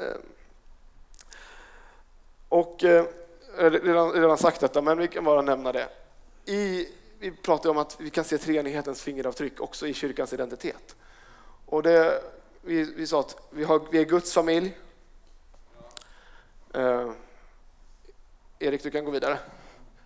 Ehm. 0.00 0.22
Och 2.48 2.84
eh, 2.84 3.04
jag 3.58 3.86
redan, 3.86 4.12
redan 4.12 4.38
sagt 4.38 4.60
detta, 4.60 4.82
men 4.82 4.98
vi 4.98 5.08
kan 5.08 5.24
bara 5.24 5.42
nämna 5.42 5.72
det. 5.72 5.88
I, 6.44 6.88
vi 7.18 7.30
pratar 7.30 7.70
om 7.70 7.78
att 7.78 7.96
vi 8.00 8.10
kan 8.10 8.24
se 8.24 8.38
treenighetens 8.38 9.02
fingeravtryck 9.02 9.60
också 9.60 9.86
i 9.86 9.94
kyrkans 9.94 10.32
identitet. 10.32 10.96
Och 11.66 11.82
det, 11.82 12.22
vi, 12.62 12.94
vi 12.96 13.06
sa 13.06 13.20
att 13.20 13.36
vi, 13.50 13.64
har, 13.64 13.80
vi 13.90 13.98
är 13.98 14.04
Guds 14.04 14.34
familj. 14.34 14.76
Eh, 16.78 17.12
Erik, 18.58 18.82
du 18.82 18.90
kan 18.90 19.04
gå 19.04 19.10
vidare. 19.10 19.38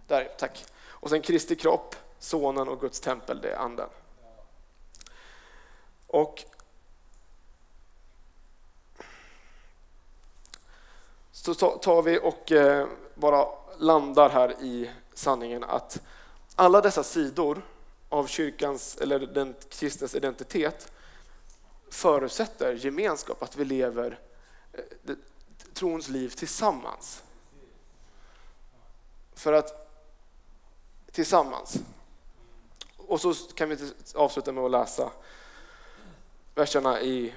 Där, 0.06 0.32
tack. 0.38 0.64
Och 0.84 1.10
sen 1.10 1.22
Kristi 1.22 1.56
kropp, 1.56 1.96
Sonen 2.18 2.68
och 2.68 2.80
Guds 2.80 3.00
tempel, 3.00 3.40
det 3.40 3.52
är 3.52 3.56
Anden. 3.56 3.88
Och 6.06 6.44
så 11.32 11.54
tar 11.54 12.02
vi 12.02 12.18
och 12.18 12.52
eh, 12.52 12.88
bara 13.14 13.46
landar 13.78 14.30
här 14.30 14.62
i 14.62 14.90
sanningen 15.14 15.64
att 15.64 16.00
alla 16.54 16.80
dessa 16.80 17.02
sidor 17.02 17.62
av 18.08 18.26
kyrkans 18.26 18.96
eller 18.96 19.18
den 19.18 19.54
kristnes 19.68 20.14
identitet 20.14 20.92
förutsätter 21.90 22.72
gemenskap, 22.74 23.42
att 23.42 23.56
vi 23.56 23.64
lever 23.64 24.18
eh, 24.72 25.14
trons 25.82 26.08
liv 26.08 26.28
tillsammans. 26.28 27.22
För 29.34 29.52
att 29.52 29.88
tillsammans. 31.10 31.78
Och 32.96 33.20
så 33.20 33.34
kan 33.34 33.68
vi 33.68 33.92
avsluta 34.14 34.52
med 34.52 34.64
att 34.64 34.70
läsa 34.70 35.12
verserna 36.54 37.00
i 37.00 37.34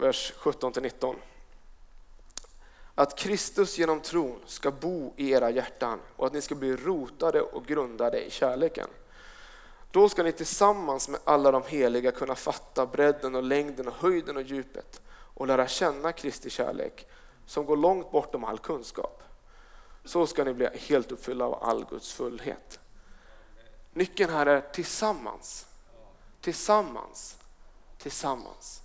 vers 0.00 0.32
17 0.36 0.72
till 0.72 0.82
19 0.82 1.16
att 2.94 3.18
Kristus 3.18 3.78
genom 3.78 4.00
tron 4.00 4.40
ska 4.46 4.70
bo 4.70 5.14
i 5.16 5.30
era 5.30 5.50
hjärtan 5.50 6.00
och 6.16 6.26
att 6.26 6.32
ni 6.32 6.40
ska 6.40 6.54
bli 6.54 6.76
rotade 6.76 7.40
och 7.40 7.66
grundade 7.66 8.24
i 8.24 8.30
kärleken. 8.30 8.88
Då 9.90 10.08
ska 10.08 10.22
ni 10.22 10.32
tillsammans 10.32 11.08
med 11.08 11.20
alla 11.24 11.50
de 11.50 11.62
heliga 11.66 12.12
kunna 12.12 12.34
fatta 12.34 12.86
bredden 12.86 13.34
och 13.34 13.42
längden 13.42 13.88
och 13.88 13.94
höjden 13.94 14.36
och 14.36 14.42
djupet 14.42 15.02
och 15.10 15.46
lära 15.46 15.68
känna 15.68 16.12
Kristi 16.12 16.50
kärlek 16.50 17.06
som 17.50 17.66
går 17.66 17.76
långt 17.76 18.10
bortom 18.10 18.44
all 18.44 18.58
kunskap. 18.58 19.22
Så 20.04 20.26
ska 20.26 20.44
ni 20.44 20.54
bli 20.54 20.68
helt 20.74 21.12
uppfyllda 21.12 21.44
av 21.44 21.64
all 21.64 21.84
Guds 21.84 22.12
fullhet. 22.12 22.80
Nyckeln 23.92 24.32
här 24.32 24.46
är 24.46 24.60
tillsammans. 24.60 25.66
Tillsammans. 26.40 27.38
Tillsammans. 27.98 28.82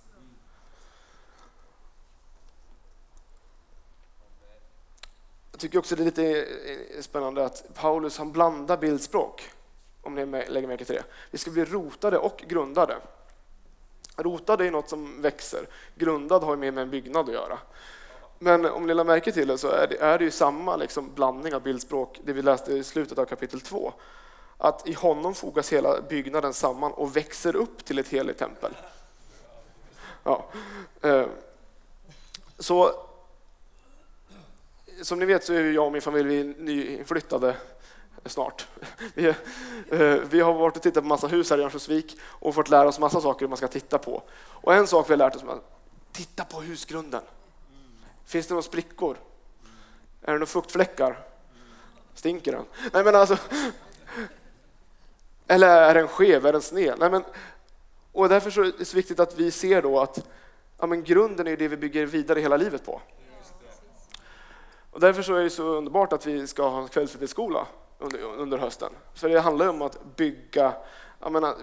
Jag 5.50 5.60
tycker 5.60 5.78
också 5.78 5.96
det 5.96 6.02
är 6.02 6.04
lite 6.04 6.42
eh, 6.94 7.02
spännande 7.02 7.44
att 7.44 7.74
Paulus 7.74 8.18
han 8.18 8.32
blandar 8.32 8.76
bildspråk, 8.76 9.50
om 10.02 10.14
ni 10.14 10.26
lägger 10.48 10.68
märke 10.68 10.84
till 10.84 10.94
det. 10.94 11.04
Vi 11.30 11.38
ska 11.38 11.50
bli 11.50 11.64
rotade 11.64 12.18
och 12.18 12.44
grundade. 12.48 12.96
Rotade 14.16 14.66
är 14.66 14.70
något 14.70 14.88
som 14.88 15.22
växer, 15.22 15.68
grundad 15.94 16.42
har 16.42 16.50
ju 16.50 16.60
mer 16.60 16.72
med 16.72 16.82
en 16.82 16.90
byggnad 16.90 17.28
att 17.28 17.34
göra. 17.34 17.58
Men 18.38 18.64
om 18.64 18.86
ni 18.86 18.94
lägger 18.94 19.04
märke 19.04 19.32
till 19.32 19.48
det 19.48 19.58
så 19.58 19.68
är 19.68 19.86
det, 19.86 19.96
är 19.96 20.18
det 20.18 20.24
ju 20.24 20.30
samma 20.30 20.76
liksom 20.76 21.14
blandning 21.14 21.54
av 21.54 21.62
bildspråk, 21.62 22.20
det 22.24 22.32
vi 22.32 22.42
läste 22.42 22.72
i 22.72 22.84
slutet 22.84 23.18
av 23.18 23.24
kapitel 23.24 23.60
2. 23.60 23.92
Att 24.58 24.88
i 24.88 24.92
honom 24.92 25.34
fogas 25.34 25.72
hela 25.72 26.00
byggnaden 26.00 26.52
samman 26.52 26.92
och 26.92 27.16
växer 27.16 27.56
upp 27.56 27.84
till 27.84 27.98
ett 27.98 28.08
heligt 28.08 28.38
tempel. 28.38 28.76
Ja. 30.22 30.44
Eh, 31.02 31.26
så 32.58 32.92
som 35.02 35.18
ni 35.18 35.24
vet 35.24 35.44
så 35.44 35.52
är 35.52 35.64
jag 35.64 35.86
och 35.86 35.92
min 35.92 36.02
familj 36.02 36.44
nyinflyttade 36.44 37.56
snart. 38.24 38.66
Vi, 39.14 39.26
eh, 39.26 39.34
vi, 40.30 40.40
har 40.40 40.52
varit 40.52 40.76
och 40.76 40.82
tittat 40.82 41.02
på 41.02 41.08
massa 41.08 41.26
hus 41.26 41.50
här 41.50 41.58
i 41.58 41.62
Örnsköldsvik 41.62 42.18
och 42.22 42.54
fått 42.54 42.68
lära 42.68 42.88
oss 42.88 42.98
massa 42.98 43.20
saker 43.20 43.48
man 43.48 43.56
ska 43.56 43.68
titta 43.68 43.98
på. 43.98 44.22
Och 44.38 44.74
en 44.74 44.86
sak 44.86 45.08
vi 45.08 45.12
har 45.12 45.18
lärt 45.18 45.36
oss 45.36 45.42
är 45.42 45.48
att 45.48 45.80
titta 46.12 46.44
på 46.44 46.60
husgrunden. 46.60 47.22
Finns 48.26 48.46
det 48.46 48.54
några 48.54 48.62
sprickor? 48.62 49.16
Är 50.22 50.26
det 50.26 50.32
några 50.32 50.46
fuktfläckar? 50.46 51.26
Stinker 52.14 52.52
den? 52.52 52.64
Nej 52.92 53.04
men 53.04 53.14
alltså, 53.14 53.38
eller 55.46 55.68
är 55.68 55.94
den 55.94 56.08
skev? 56.08 56.46
Är 56.46 56.52
den 56.52 56.62
sned? 56.62 56.94
Nej, 56.98 57.10
men, 57.10 57.24
och 58.12 58.28
därför 58.28 58.64
är 58.64 58.72
det 58.78 58.84
så 58.84 58.96
viktigt 58.96 59.20
att 59.20 59.38
vi 59.38 59.50
ser 59.50 59.82
då 59.82 60.00
att 60.00 60.28
ja, 60.78 60.86
men 60.86 61.04
grunden 61.04 61.46
är 61.46 61.56
det 61.56 61.68
vi 61.68 61.76
bygger 61.76 62.06
vidare 62.06 62.40
hela 62.40 62.56
livet 62.56 62.84
på. 62.84 63.00
Och 64.90 65.00
därför 65.00 65.22
så 65.22 65.34
är 65.34 65.42
det 65.42 65.50
så 65.50 65.62
underbart 65.62 66.12
att 66.12 66.26
vi 66.26 66.46
ska 66.46 66.68
ha 66.68 66.82
en 66.82 66.88
kvällsfritidsskola 66.88 67.66
under, 67.98 68.22
under 68.22 68.58
hösten. 68.58 68.92
För 69.14 69.28
det 69.28 69.40
handlar 69.40 69.68
om 69.68 69.82
att 69.82 70.16
bygga, 70.16 70.72
jag 71.20 71.32
menar, 71.32 71.54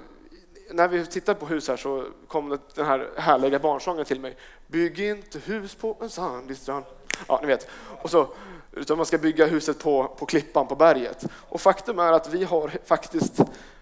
när 0.72 0.88
vi 0.88 1.06
tittar 1.06 1.34
på 1.34 1.46
hus 1.46 1.68
här 1.68 1.78
så 1.78 2.06
kom 2.28 2.60
den 2.76 2.86
här 2.86 3.10
härliga 3.18 3.60
barnsången 3.60 4.06
till 4.06 4.20
mig. 4.20 4.38
Bygg 4.68 5.00
inte 5.00 5.40
hus 5.40 5.76
på 5.76 5.98
en 6.02 6.10
sandig 6.10 6.58
strand. 6.58 6.86
Ja, 7.28 7.40
ni 7.42 7.48
vet. 7.48 7.68
Och 8.02 8.10
så, 8.10 8.28
utan 8.72 8.98
man 8.98 9.06
ska 9.06 9.18
bygga 9.18 9.46
huset 9.46 9.80
på, 9.80 10.08
på 10.18 10.26
klippan 10.26 10.68
på 10.68 10.76
berget. 10.76 11.26
Och 11.50 11.62
faktum 11.62 12.00
är 12.00 12.12
att 12.12 12.34
vi 12.34 12.44
har 12.44 12.72
faktiskt 12.86 13.40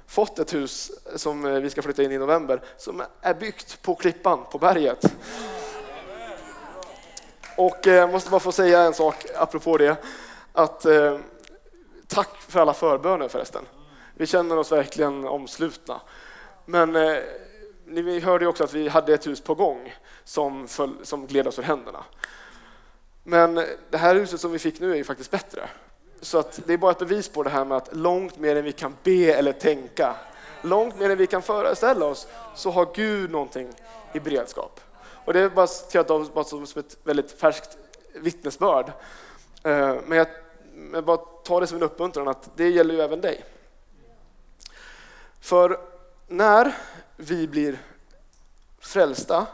fått 0.07 0.39
ett 0.39 0.53
hus 0.53 0.91
som 1.15 1.61
vi 1.61 1.69
ska 1.69 1.81
flytta 1.81 2.03
in 2.03 2.11
i 2.11 2.17
november 2.17 2.61
som 2.77 3.03
är 3.21 3.33
byggt 3.33 3.81
på 3.81 3.95
klippan 3.95 4.39
på 4.51 4.57
berget. 4.57 5.05
Och 7.57 7.79
jag 7.83 7.97
eh, 7.97 8.11
måste 8.11 8.29
bara 8.29 8.39
få 8.39 8.51
säga 8.51 8.81
en 8.81 8.93
sak 8.93 9.25
apropå 9.35 9.77
det. 9.77 9.95
Att, 10.53 10.85
eh, 10.85 11.17
tack 12.07 12.41
för 12.41 12.59
alla 12.59 12.73
förböner 12.73 13.27
förresten. 13.27 13.65
Vi 14.15 14.27
känner 14.27 14.57
oss 14.57 14.71
verkligen 14.71 15.27
omslutna. 15.27 16.01
Men 16.65 16.95
eh, 16.95 17.17
ni 17.85 18.19
hörde 18.19 18.47
också 18.47 18.63
att 18.63 18.73
vi 18.73 18.87
hade 18.87 19.13
ett 19.13 19.27
hus 19.27 19.41
på 19.41 19.55
gång 19.55 19.93
som, 20.23 20.67
föll, 20.67 20.95
som 21.03 21.27
gled 21.27 21.47
oss 21.47 21.59
ur 21.59 21.63
händerna. 21.63 22.03
Men 23.23 23.57
eh, 23.57 23.63
det 23.89 23.97
här 23.97 24.15
huset 24.15 24.41
som 24.41 24.51
vi 24.51 24.59
fick 24.59 24.79
nu 24.79 24.91
är 24.91 24.95
ju 24.95 25.03
faktiskt 25.03 25.31
bättre. 25.31 25.69
Så 26.21 26.37
att 26.37 26.59
det 26.65 26.73
är 26.73 26.77
bara 26.77 26.91
ett 26.91 26.99
bevis 26.99 27.29
på 27.29 27.43
det 27.43 27.49
här 27.49 27.65
med 27.65 27.77
att 27.77 27.95
långt 27.95 28.37
mer 28.37 28.55
än 28.55 28.63
vi 28.63 28.71
kan 28.71 28.95
be 29.03 29.33
eller 29.33 29.53
tänka, 29.53 30.15
långt 30.61 30.99
mer 30.99 31.09
än 31.09 31.17
vi 31.17 31.27
kan 31.27 31.41
föreställa 31.41 32.05
oss, 32.05 32.27
så 32.55 32.71
har 32.71 32.87
Gud 32.95 33.31
någonting 33.31 33.69
i 34.13 34.19
beredskap. 34.19 34.79
Och 35.25 35.33
det 35.33 35.39
är 35.39 35.49
bara, 35.49 35.67
jag 35.91 36.05
bara 36.33 36.43
som 36.43 36.63
ett 36.63 36.97
väldigt 37.03 37.31
färskt 37.31 37.77
vittnesbörd. 38.13 38.91
Eh, 39.63 39.95
men 40.05 40.17
jag, 40.17 40.27
jag 40.93 41.05
bara 41.05 41.17
tar 41.17 41.61
det 41.61 41.67
som 41.67 41.77
en 41.77 41.83
uppmuntran 41.83 42.27
att 42.27 42.49
det 42.55 42.69
gäller 42.69 42.93
ju 42.93 43.01
även 43.01 43.21
dig. 43.21 43.43
För 45.39 45.79
när 46.31 46.77
vi 47.15 47.47
blir 47.47 47.81
frälsta 48.79 49.47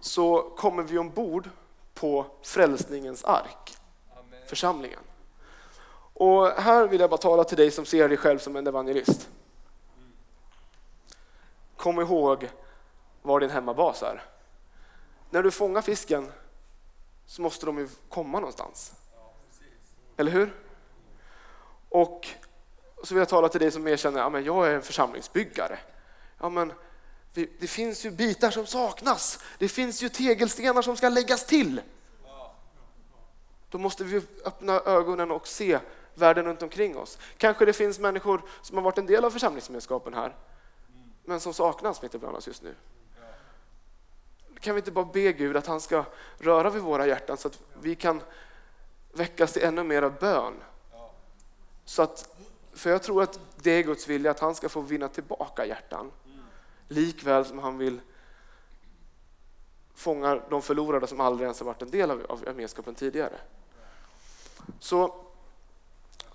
så 0.00 0.42
kommer 0.42 0.82
vi 0.82 0.98
ombord 0.98 1.50
på 1.94 2.26
frälsningens 2.42 3.24
ark, 3.24 3.76
församlingen. 4.46 5.00
Och 6.12 6.48
här 6.48 6.88
vill 6.88 7.00
jag 7.00 7.10
bara 7.10 7.20
tala 7.20 7.44
till 7.44 7.56
dig 7.56 7.70
som 7.70 7.84
ser 7.84 8.08
dig 8.08 8.16
själv 8.18 8.38
som 8.38 8.56
en 8.56 8.66
evangelist. 8.66 9.28
Kom 11.76 12.00
ihåg 12.00 12.50
var 13.22 13.40
din 13.40 13.50
hemmabas 13.50 14.02
är. 14.02 14.22
När 15.30 15.42
du 15.42 15.50
fångar 15.50 15.82
fisken 15.82 16.32
så 17.26 17.42
måste 17.42 17.66
de 17.66 17.78
ju 17.78 17.88
komma 18.08 18.40
någonstans. 18.40 18.94
Eller 20.16 20.32
hur? 20.32 20.54
Och 21.88 22.28
och 22.96 23.08
så 23.08 23.14
vill 23.14 23.20
jag 23.20 23.28
tala 23.28 23.48
till 23.48 23.60
dig 23.60 23.70
som 23.70 23.88
erkänner 23.88 24.22
att 24.22 24.32
ja, 24.32 24.40
jag 24.40 24.68
är 24.68 24.74
en 24.74 24.82
församlingsbyggare. 24.82 25.78
Ja, 26.38 26.48
men 26.48 26.72
det 27.34 27.66
finns 27.66 28.06
ju 28.06 28.10
bitar 28.10 28.50
som 28.50 28.66
saknas. 28.66 29.38
Det 29.58 29.68
finns 29.68 30.02
ju 30.02 30.08
tegelstenar 30.08 30.82
som 30.82 30.96
ska 30.96 31.08
läggas 31.08 31.46
till. 31.46 31.80
Då 33.70 33.78
måste 33.78 34.04
vi 34.04 34.22
öppna 34.44 34.80
ögonen 34.80 35.30
och 35.30 35.46
se 35.46 35.78
världen 36.14 36.44
runt 36.44 36.62
omkring 36.62 36.96
oss. 36.96 37.18
Kanske 37.36 37.64
det 37.64 37.72
finns 37.72 37.98
människor 37.98 38.42
som 38.62 38.76
har 38.76 38.84
varit 38.84 38.98
en 38.98 39.06
del 39.06 39.24
av 39.24 39.30
församlingsgemenskapen 39.30 40.14
här, 40.14 40.36
men 41.24 41.40
som 41.40 41.54
saknas 41.54 42.02
mitt 42.02 42.14
ibland 42.14 42.36
oss 42.36 42.46
just 42.46 42.62
nu. 42.62 42.74
Kan 44.60 44.74
vi 44.74 44.78
inte 44.78 44.90
bara 44.90 45.04
be 45.04 45.32
Gud 45.32 45.56
att 45.56 45.66
han 45.66 45.80
ska 45.80 46.04
röra 46.38 46.70
vid 46.70 46.82
våra 46.82 47.06
hjärtan 47.06 47.36
så 47.36 47.48
att 47.48 47.58
vi 47.80 47.94
kan 47.94 48.22
väckas 49.12 49.52
till 49.52 49.62
ännu 49.62 49.82
mer 49.82 50.02
av 50.02 50.18
bön? 50.18 50.54
Så 51.84 52.02
att, 52.02 52.36
för 52.76 52.90
jag 52.90 53.02
tror 53.02 53.22
att 53.22 53.40
det 53.56 53.70
är 53.70 53.82
Guds 53.82 54.08
vilja 54.08 54.30
att 54.30 54.40
han 54.40 54.54
ska 54.54 54.68
få 54.68 54.80
vinna 54.80 55.08
tillbaka 55.08 55.66
hjärtan. 55.66 56.12
Likväl 56.88 57.44
som 57.44 57.58
han 57.58 57.78
vill 57.78 58.00
fånga 59.94 60.40
de 60.50 60.62
förlorade 60.62 61.06
som 61.06 61.20
aldrig 61.20 61.44
ens 61.44 61.60
har 61.60 61.66
varit 61.66 61.82
en 61.82 61.90
del 61.90 62.10
av, 62.10 62.26
av 62.28 62.44
gemenskapen 62.44 62.94
tidigare. 62.94 63.38
Så 64.80 65.14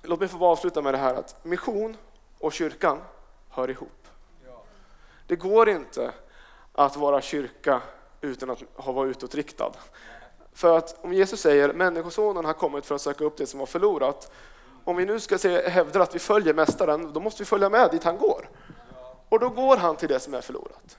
låt 0.02 0.20
mig 0.20 0.30
få 0.30 0.46
avsluta 0.46 0.82
med 0.82 0.94
det 0.94 0.98
här 0.98 1.16
att 1.16 1.46
mission 1.46 1.98
och 2.40 2.54
kyrkan 2.54 3.02
hör 3.50 3.70
ihop. 3.70 4.08
Det 5.28 5.36
går 5.36 5.70
inte 5.70 6.14
att 6.74 6.98
vara 6.98 7.22
kyrka 7.22 7.82
utan 8.22 8.50
att 8.50 8.64
ha 8.76 8.92
varit 8.92 9.18
utåtriktad. 9.18 9.72
För 10.54 10.78
att 10.78 11.04
om 11.04 11.14
Jesus 11.14 11.42
säger 11.42 11.74
människosonen 11.74 12.46
har 12.46 12.54
kommit 12.54 12.86
för 12.86 12.96
att 12.96 13.02
söka 13.02 13.24
upp 13.24 13.38
det 13.38 13.46
som 13.46 13.60
var 13.60 13.68
förlorat. 13.68 14.32
Om 14.84 14.96
vi 14.96 15.06
nu 15.06 15.20
ska 15.20 15.38
se, 15.38 15.70
hävda 15.70 16.04
att 16.04 16.16
vi 16.16 16.20
följer 16.20 16.54
mästaren, 16.54 17.14
då 17.14 17.20
måste 17.20 17.42
vi 17.42 17.46
följa 17.46 17.70
med 17.70 17.92
dit 17.92 18.04
han 18.04 18.18
går. 18.18 18.50
Och 19.30 19.40
då 19.40 19.50
går 19.50 19.78
han 19.78 19.96
till 19.96 20.10
det 20.10 20.20
som 20.20 20.34
är 20.34 20.42
förlorat. 20.42 20.98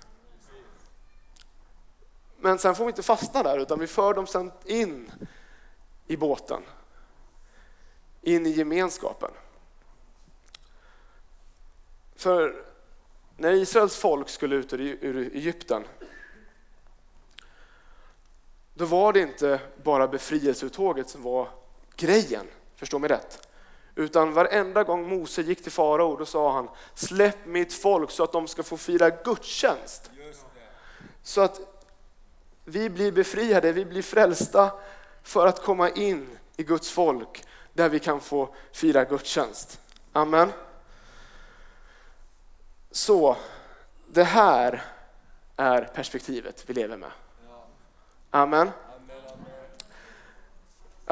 Men 2.36 2.58
sen 2.58 2.74
får 2.74 2.84
vi 2.84 2.90
inte 2.90 3.02
fastna 3.02 3.42
där, 3.42 3.58
utan 3.58 3.78
vi 3.78 3.86
för 3.86 4.14
dem 4.14 4.26
sen 4.26 4.52
in 4.64 5.10
i 6.06 6.16
båten. 6.16 6.62
In 8.22 8.46
i 8.46 8.50
gemenskapen. 8.50 9.30
För 12.16 12.64
när 13.36 13.52
Israels 13.52 13.96
folk 13.96 14.28
skulle 14.28 14.56
ut 14.56 14.72
ur 14.72 15.16
Egypten, 15.36 15.84
då 18.74 18.84
var 18.84 19.12
det 19.12 19.20
inte 19.20 19.60
bara 19.82 20.08
befrielseuttåget 20.08 21.08
som 21.08 21.22
var 21.22 21.48
grejen, 21.96 22.46
förstå 22.76 22.98
mig 22.98 23.10
rätt. 23.10 23.48
Utan 23.94 24.32
varenda 24.32 24.84
gång 24.84 25.08
Mose 25.08 25.42
gick 25.42 25.62
till 25.62 25.72
farao, 25.72 26.16
då 26.16 26.26
sa 26.26 26.52
han 26.52 26.68
släpp 26.94 27.46
mitt 27.46 27.72
folk 27.72 28.10
så 28.10 28.24
att 28.24 28.32
de 28.32 28.48
ska 28.48 28.62
få 28.62 28.76
fira 28.76 29.10
gudstjänst. 29.10 30.10
Så 31.22 31.40
att 31.40 31.60
vi 32.64 32.90
blir 32.90 33.12
befriade, 33.12 33.72
vi 33.72 33.84
blir 33.84 34.02
frälsta 34.02 34.72
för 35.22 35.46
att 35.46 35.62
komma 35.62 35.90
in 35.90 36.38
i 36.56 36.62
Guds 36.62 36.90
folk 36.90 37.44
där 37.72 37.88
vi 37.88 37.98
kan 37.98 38.20
få 38.20 38.54
fira 38.72 39.04
gudstjänst. 39.04 39.80
Amen. 40.12 40.52
Så 42.90 43.36
det 44.06 44.24
här 44.24 44.82
är 45.56 45.82
perspektivet 45.82 46.64
vi 46.66 46.74
lever 46.74 46.96
med. 46.96 47.10
Amen. 48.30 48.70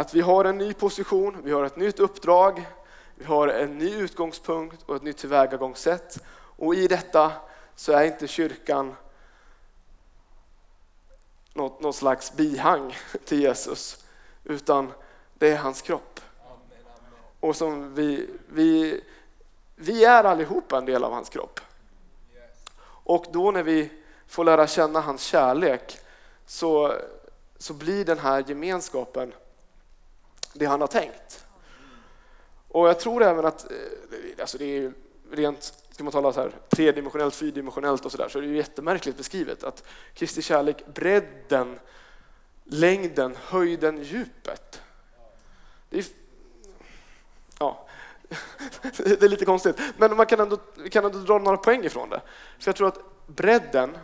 Att 0.00 0.14
vi 0.14 0.20
har 0.20 0.44
en 0.44 0.58
ny 0.58 0.74
position, 0.74 1.36
vi 1.44 1.52
har 1.52 1.64
ett 1.64 1.76
nytt 1.76 2.00
uppdrag, 2.00 2.66
vi 3.14 3.24
har 3.24 3.48
en 3.48 3.78
ny 3.78 3.94
utgångspunkt 3.94 4.82
och 4.86 4.96
ett 4.96 5.02
nytt 5.02 5.16
tillvägagångssätt. 5.16 6.18
Och 6.32 6.74
i 6.74 6.88
detta 6.88 7.32
så 7.74 7.92
är 7.92 8.04
inte 8.04 8.28
kyrkan 8.28 8.94
något, 11.54 11.80
något 11.80 11.96
slags 11.96 12.32
bihang 12.32 12.96
till 13.24 13.40
Jesus, 13.40 14.04
utan 14.44 14.92
det 15.34 15.52
är 15.52 15.56
hans 15.56 15.82
kropp. 15.82 16.20
Och 17.40 17.56
som 17.56 17.94
vi, 17.94 18.30
vi, 18.48 19.00
vi 19.76 20.04
är 20.04 20.24
allihopa 20.24 20.78
en 20.78 20.86
del 20.86 21.04
av 21.04 21.12
hans 21.12 21.28
kropp. 21.28 21.60
Och 22.82 23.26
då 23.32 23.50
när 23.50 23.62
vi 23.62 23.90
får 24.26 24.44
lära 24.44 24.66
känna 24.66 25.00
hans 25.00 25.22
kärlek 25.22 25.98
så, 26.46 26.94
så 27.58 27.74
blir 27.74 28.04
den 28.04 28.18
här 28.18 28.44
gemenskapen 28.48 29.32
det 30.52 30.66
han 30.66 30.80
har 30.80 30.88
tänkt. 30.88 31.46
Och 32.68 32.88
jag 32.88 33.00
tror 33.00 33.22
även 33.22 33.46
att, 33.46 33.70
eh, 33.70 33.76
alltså 34.40 34.58
det 34.58 34.64
är 34.64 34.92
rent, 35.30 35.74
ska 35.90 36.04
man 36.04 36.12
tala 36.12 36.32
så 36.32 36.40
här, 36.40 36.52
tredimensionellt, 36.68 37.34
fyrdimensionellt 37.34 38.04
och 38.04 38.12
sådär, 38.12 38.28
så 38.28 38.38
är 38.38 38.42
det 38.42 38.48
ju 38.48 38.56
jättemärkligt 38.56 39.16
beskrivet 39.16 39.64
att 39.64 39.84
Kristi 40.14 40.42
kärlek, 40.42 40.86
bredden, 40.94 41.78
längden, 42.64 43.36
höjden, 43.44 44.02
djupet. 44.02 44.82
Det 45.88 45.98
är, 45.98 46.04
ja, 47.58 47.86
det 48.96 49.22
är 49.22 49.28
lite 49.28 49.44
konstigt, 49.44 49.76
men 49.96 50.16
man 50.16 50.26
kan 50.26 50.40
ändå, 50.40 50.56
kan 50.90 51.04
ändå 51.04 51.18
dra 51.18 51.38
några 51.38 51.56
poäng 51.56 51.84
ifrån 51.84 52.10
det. 52.10 52.20
För 52.58 52.68
jag 52.68 52.76
tror 52.76 52.88
att 52.88 53.26
bredden, 53.26 53.98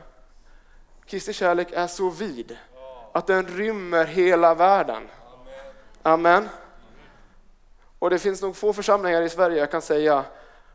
Kristi 1.06 1.32
kärlek 1.32 1.68
är 1.72 1.86
så 1.86 2.10
vid 2.10 2.58
att 3.12 3.26
den 3.26 3.46
rymmer 3.46 4.04
hela 4.04 4.54
världen. 4.54 5.02
Amen. 6.06 6.48
Och 7.98 8.10
det 8.10 8.18
finns 8.18 8.42
nog 8.42 8.56
få 8.56 8.72
församlingar 8.72 9.22
i 9.22 9.28
Sverige 9.28 9.58
jag 9.58 9.70
kan 9.70 9.82
säga 9.82 10.24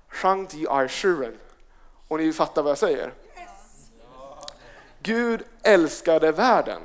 Shangti 0.08 0.66
Arshuren. 0.70 1.38
Och 2.08 2.18
ni 2.18 2.34
fattar 2.34 2.62
vad 2.62 2.72
jag 2.72 2.78
säger. 2.78 3.14
Gud 5.00 5.44
älskade 5.64 6.32
världen. 6.32 6.82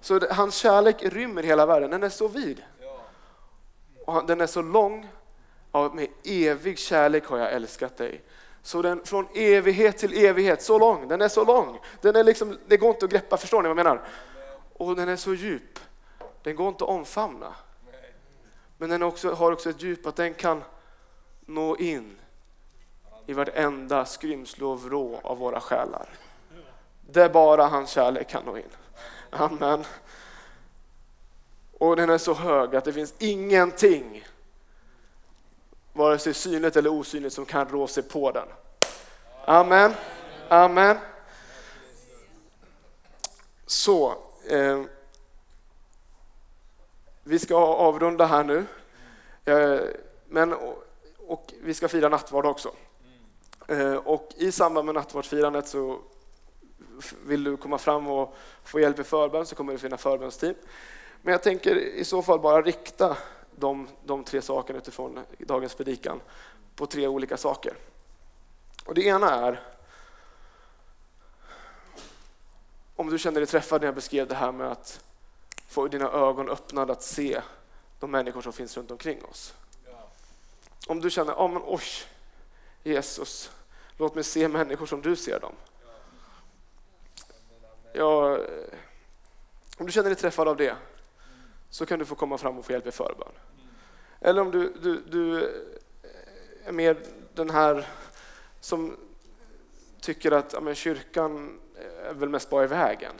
Så 0.00 0.20
hans 0.30 0.54
kärlek 0.54 1.02
rymmer 1.02 1.42
hela 1.42 1.66
världen, 1.66 1.90
den 1.90 2.02
är 2.02 2.08
så 2.08 2.28
vid. 2.28 2.62
Och 4.04 4.26
den 4.26 4.40
är 4.40 4.46
så 4.46 4.62
lång, 4.62 5.08
ja, 5.72 5.90
med 5.94 6.08
evig 6.24 6.78
kärlek 6.78 7.26
har 7.26 7.38
jag 7.38 7.52
älskat 7.52 7.96
dig. 7.96 8.22
Så 8.62 8.82
den 8.82 9.04
från 9.04 9.26
evighet 9.34 9.98
till 9.98 10.24
evighet, 10.24 10.62
så 10.62 10.78
lång, 10.78 11.08
den 11.08 11.20
är 11.20 11.28
så 11.28 11.44
lång. 11.44 11.78
Den 12.00 12.16
är 12.16 12.24
liksom, 12.24 12.58
det 12.66 12.76
går 12.76 12.90
inte 12.90 13.04
att 13.04 13.10
greppa, 13.10 13.36
förstår 13.36 13.62
ni 13.62 13.68
vad 13.68 13.78
jag 13.78 13.84
menar? 13.84 14.08
Och 14.72 14.96
den 14.96 15.08
är 15.08 15.16
så 15.16 15.34
djup, 15.34 15.78
den 16.48 16.56
går 16.56 16.68
inte 16.68 16.84
att 16.84 16.90
omfamna. 16.90 17.54
Men 18.76 18.90
den 18.90 19.02
också, 19.02 19.32
har 19.34 19.52
också 19.52 19.70
ett 19.70 19.82
djup 19.82 20.06
att 20.06 20.16
den 20.16 20.34
kan 20.34 20.64
nå 21.46 21.76
in 21.76 22.18
i 23.26 23.32
vartenda 23.32 24.04
skrymsle 24.04 24.64
och 24.64 24.82
vrå 24.82 25.20
av 25.22 25.38
våra 25.38 25.60
själar. 25.60 26.08
Där 27.00 27.28
bara 27.28 27.66
hans 27.66 27.90
kärlek 27.90 28.28
kan 28.28 28.44
nå 28.44 28.56
in. 28.56 28.70
Amen. 29.30 29.84
Och 31.78 31.86
Och 31.88 31.96
den 31.96 32.10
är 32.10 32.18
så 32.18 32.34
hög 32.34 32.76
att 32.76 32.84
det 32.84 32.92
finns 32.92 33.14
ingenting, 33.18 34.24
vare 35.92 36.18
sig 36.18 36.34
synligt 36.34 36.76
eller 36.76 36.90
osynligt, 36.90 37.32
som 37.32 37.46
kan 37.46 37.68
rå 37.68 37.86
sig 37.86 38.02
på 38.02 38.30
den. 38.30 38.48
Amen. 39.44 39.94
Amen. 40.48 40.96
Så, 43.66 44.14
eh, 44.50 44.82
vi 47.28 47.38
ska 47.38 47.56
avrunda 47.56 48.26
här 48.26 48.44
nu. 48.44 48.66
Eh, 49.44 49.80
men, 50.28 50.54
och, 51.18 51.52
vi 51.62 51.74
ska 51.74 51.88
fira 51.88 52.08
nattvard 52.08 52.46
också. 52.46 52.72
Eh, 53.66 53.94
och 53.94 54.28
i 54.36 54.52
samband 54.52 54.86
med 54.86 54.94
nattvardsfirandet 54.94 55.68
så 55.68 55.98
vill 57.26 57.44
du 57.44 57.56
komma 57.56 57.78
fram 57.78 58.08
och 58.08 58.36
få 58.64 58.80
hjälp 58.80 58.98
i 58.98 59.04
förbön 59.04 59.46
så 59.46 59.54
kommer 59.54 59.72
det 59.72 59.78
finnas 59.78 60.02
förbönsteam. 60.02 60.54
Men 61.22 61.32
jag 61.32 61.42
tänker 61.42 61.76
i 61.76 62.04
så 62.04 62.22
fall 62.22 62.40
bara 62.40 62.62
rikta 62.62 63.16
de, 63.56 63.88
de 64.04 64.24
tre 64.24 64.42
sakerna 64.42 64.78
utifrån 64.78 65.18
dagens 65.38 65.74
predikan 65.74 66.20
på 66.76 66.86
tre 66.86 67.06
olika 67.06 67.36
saker. 67.36 67.72
Och 68.84 68.94
det 68.94 69.02
ena 69.02 69.34
är 69.34 69.62
om 72.96 73.10
du 73.10 73.18
känner 73.18 73.40
dig 73.40 73.46
träffad 73.46 73.80
när 73.80 73.88
jag 73.88 73.94
beskrev 73.94 74.28
det 74.28 74.34
här 74.34 74.52
med 74.52 74.72
att 74.72 75.04
få 75.68 75.88
dina 75.88 76.10
ögon 76.10 76.48
öppnade 76.48 76.92
att 76.92 77.02
se 77.02 77.42
de 78.00 78.10
människor 78.10 78.42
som 78.42 78.52
finns 78.52 78.76
runt 78.76 78.90
omkring 78.90 79.24
oss. 79.24 79.54
Om 80.86 81.00
du 81.00 81.10
känner, 81.10 81.34
oh, 81.34 81.52
men, 81.52 81.62
oj, 81.66 81.82
Jesus, 82.82 83.50
låt 83.96 84.14
mig 84.14 84.24
se 84.24 84.48
människor 84.48 84.86
som 84.86 85.02
du 85.02 85.16
ser 85.16 85.40
dem. 85.40 85.52
Ja, 87.92 88.38
om 89.78 89.86
du 89.86 89.92
känner 89.92 90.10
dig 90.10 90.18
träffad 90.18 90.48
av 90.48 90.56
det 90.56 90.76
så 91.70 91.86
kan 91.86 91.98
du 91.98 92.04
få 92.04 92.14
komma 92.14 92.38
fram 92.38 92.58
och 92.58 92.64
få 92.64 92.72
hjälp 92.72 92.86
i 92.86 92.90
förbön. 92.90 93.32
Eller 94.20 94.42
om 94.42 94.50
du, 94.50 94.72
du, 94.82 95.00
du 95.00 95.50
är 96.64 96.72
mer 96.72 96.96
den 97.34 97.50
här 97.50 97.86
som 98.60 98.96
tycker 100.00 100.32
att 100.32 100.52
ja, 100.52 100.60
men 100.60 100.74
kyrkan 100.74 101.60
är 102.02 102.14
väl 102.14 102.28
mest 102.28 102.50
bara 102.50 102.64
i 102.64 102.66
vägen. 102.66 103.14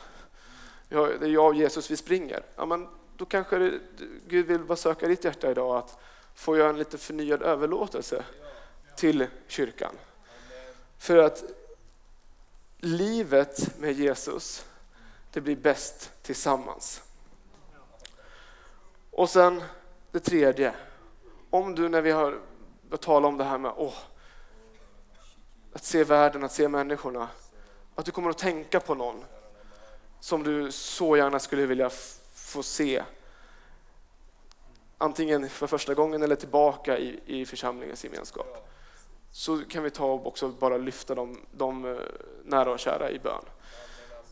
Ja, 0.88 1.06
det 1.06 1.26
är 1.26 1.30
jag 1.30 1.46
och 1.46 1.54
Jesus 1.54 1.90
vi 1.90 1.96
springer. 1.96 2.42
Ja, 2.56 2.66
men 2.66 2.88
då 3.16 3.24
kanske 3.24 3.58
det, 3.58 3.80
Gud 4.26 4.46
vill 4.46 4.64
bara 4.64 4.76
söka 4.76 5.08
ditt 5.08 5.24
hjärta 5.24 5.50
idag 5.50 5.76
att 5.76 5.98
få 6.34 6.56
göra 6.56 6.70
en 6.70 6.78
lite 6.78 6.98
förnyad 6.98 7.42
överlåtelse 7.42 8.24
till 8.96 9.26
kyrkan. 9.46 9.94
För 10.98 11.16
att 11.16 11.44
livet 12.78 13.78
med 13.78 13.92
Jesus, 13.92 14.66
det 15.32 15.40
blir 15.40 15.56
bäst 15.56 16.12
tillsammans. 16.22 17.02
Och 19.10 19.30
sen 19.30 19.62
det 20.10 20.20
tredje, 20.20 20.74
om 21.50 21.74
du 21.74 21.88
när 21.88 22.02
vi 22.02 22.10
har 22.10 22.40
talat 23.00 23.28
om 23.28 23.36
det 23.36 23.44
här 23.44 23.58
med 23.58 23.72
åh, 23.76 23.94
att 25.72 25.84
se 25.84 26.04
världen, 26.04 26.44
att 26.44 26.52
se 26.52 26.68
människorna, 26.68 27.28
att 27.94 28.04
du 28.04 28.10
kommer 28.10 28.30
att 28.30 28.38
tänka 28.38 28.80
på 28.80 28.94
någon 28.94 29.24
som 30.20 30.42
du 30.42 30.72
så 30.72 31.16
gärna 31.16 31.38
skulle 31.38 31.66
vilja 31.66 31.90
få 32.34 32.62
se. 32.62 33.02
Antingen 34.98 35.48
för 35.48 35.66
första 35.66 35.94
gången 35.94 36.22
eller 36.22 36.36
tillbaka 36.36 36.98
i, 36.98 37.20
i 37.26 37.46
församlingens 37.46 38.04
gemenskap. 38.04 38.68
Så 39.30 39.64
kan 39.64 39.82
vi 39.82 39.90
ta 39.90 40.06
och 40.06 40.26
också 40.26 40.48
bara 40.48 40.76
lyfta 40.76 41.14
de, 41.14 41.40
de 41.52 41.84
eh, 41.84 41.96
nära 42.44 42.72
och 42.72 42.78
kära 42.78 43.10
i 43.10 43.18
bön. 43.18 43.44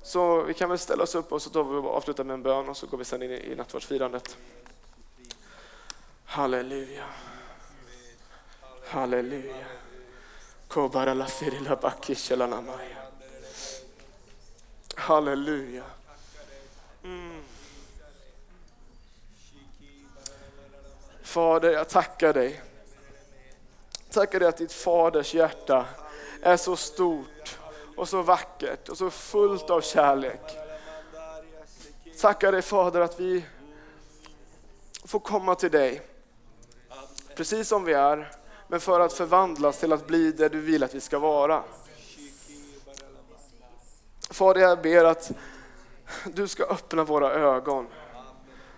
Så 0.02 0.42
vi 0.42 0.54
kan 0.54 0.68
väl 0.68 0.78
ställa 0.78 1.02
oss 1.02 1.14
upp 1.14 1.32
och 1.32 1.42
så 1.42 1.50
tar 1.50 1.64
vi 1.64 1.76
och 1.76 1.96
avslutar 1.96 2.24
med 2.24 2.34
en 2.34 2.42
bön 2.42 2.68
och 2.68 2.76
så 2.76 2.86
går 2.86 2.98
vi 2.98 3.04
sen 3.04 3.22
in 3.22 3.30
i, 3.30 3.54
nattvardsfirandet. 3.56 4.36
Halleluja. 6.24 7.04
Halleluja. 8.86 9.66
Halleluja. 15.06 15.84
Mm. 17.04 17.40
Fader, 21.22 21.70
jag 21.70 21.88
tackar 21.88 22.32
dig. 22.32 22.62
Tackar 24.10 24.40
dig 24.40 24.48
att 24.48 24.56
ditt 24.56 24.72
faders 24.72 25.34
hjärta 25.34 25.86
är 26.42 26.56
så 26.56 26.76
stort 26.76 27.58
och 27.96 28.08
så 28.08 28.22
vackert 28.22 28.88
och 28.88 28.98
så 28.98 29.10
fullt 29.10 29.70
av 29.70 29.80
kärlek. 29.80 30.58
Tackar 32.20 32.52
dig 32.52 32.62
Fader 32.62 33.00
att 33.00 33.20
vi 33.20 33.44
får 35.04 35.20
komma 35.20 35.54
till 35.54 35.70
dig 35.70 36.02
precis 37.34 37.68
som 37.68 37.84
vi 37.84 37.92
är, 37.92 38.32
men 38.68 38.80
för 38.80 39.00
att 39.00 39.12
förvandlas 39.12 39.78
till 39.78 39.92
att 39.92 40.06
bli 40.06 40.32
det 40.32 40.48
du 40.48 40.60
vill 40.60 40.82
att 40.82 40.94
vi 40.94 41.00
ska 41.00 41.18
vara. 41.18 41.62
Fader, 44.36 44.60
jag 44.60 44.82
ber 44.82 45.04
att 45.04 45.32
du 46.24 46.48
ska 46.48 46.64
öppna 46.64 47.04
våra 47.04 47.32
ögon 47.32 47.86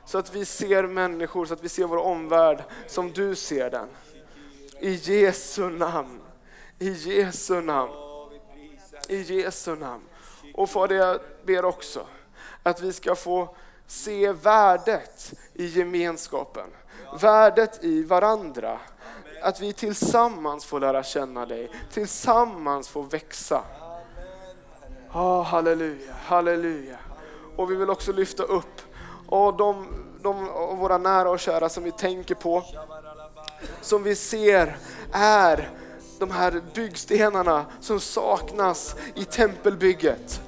så 0.04 0.18
att 0.18 0.34
vi 0.34 0.44
ser 0.44 0.82
människor, 0.82 1.46
så 1.46 1.54
att 1.54 1.64
vi 1.64 1.68
ser 1.68 1.84
vår 1.84 1.96
omvärld 1.96 2.64
som 2.86 3.12
du 3.12 3.34
ser 3.34 3.70
den. 3.70 3.88
I 4.80 4.90
Jesu 4.90 5.70
namn. 5.70 6.20
I 6.78 6.90
Jesu 6.90 7.60
namn. 7.60 7.92
I 9.08 9.16
Jesu 9.16 9.76
namn. 9.76 10.02
Och 10.54 10.70
Fader, 10.70 10.96
jag 10.96 11.20
ber 11.44 11.64
också 11.64 12.06
att 12.62 12.80
vi 12.80 12.92
ska 12.92 13.14
få 13.14 13.54
se 13.86 14.32
värdet 14.32 15.34
i 15.54 15.66
gemenskapen, 15.66 16.70
värdet 17.20 17.84
i 17.84 18.02
varandra. 18.02 18.78
Att 19.42 19.60
vi 19.60 19.72
tillsammans 19.72 20.64
får 20.64 20.80
lära 20.80 21.02
känna 21.02 21.46
dig, 21.46 21.70
tillsammans 21.92 22.88
får 22.88 23.02
växa. 23.02 23.64
Oh, 25.12 25.42
halleluja, 25.42 26.12
halleluja. 26.24 26.98
Och 27.56 27.70
vi 27.70 27.76
vill 27.76 27.90
också 27.90 28.12
lyfta 28.12 28.42
upp 28.42 28.82
oh, 29.28 29.56
de, 29.56 29.86
de 30.22 30.48
och 30.48 30.78
våra 30.78 30.98
nära 30.98 31.30
och 31.30 31.40
kära 31.40 31.68
som 31.68 31.84
vi 31.84 31.92
tänker 31.92 32.34
på, 32.34 32.64
som 33.80 34.02
vi 34.02 34.14
ser 34.14 34.76
är 35.12 35.70
de 36.18 36.30
här 36.30 36.62
byggstenarna 36.74 37.66
som 37.80 38.00
saknas 38.00 38.96
i 39.14 39.24
tempelbygget. 39.24 40.40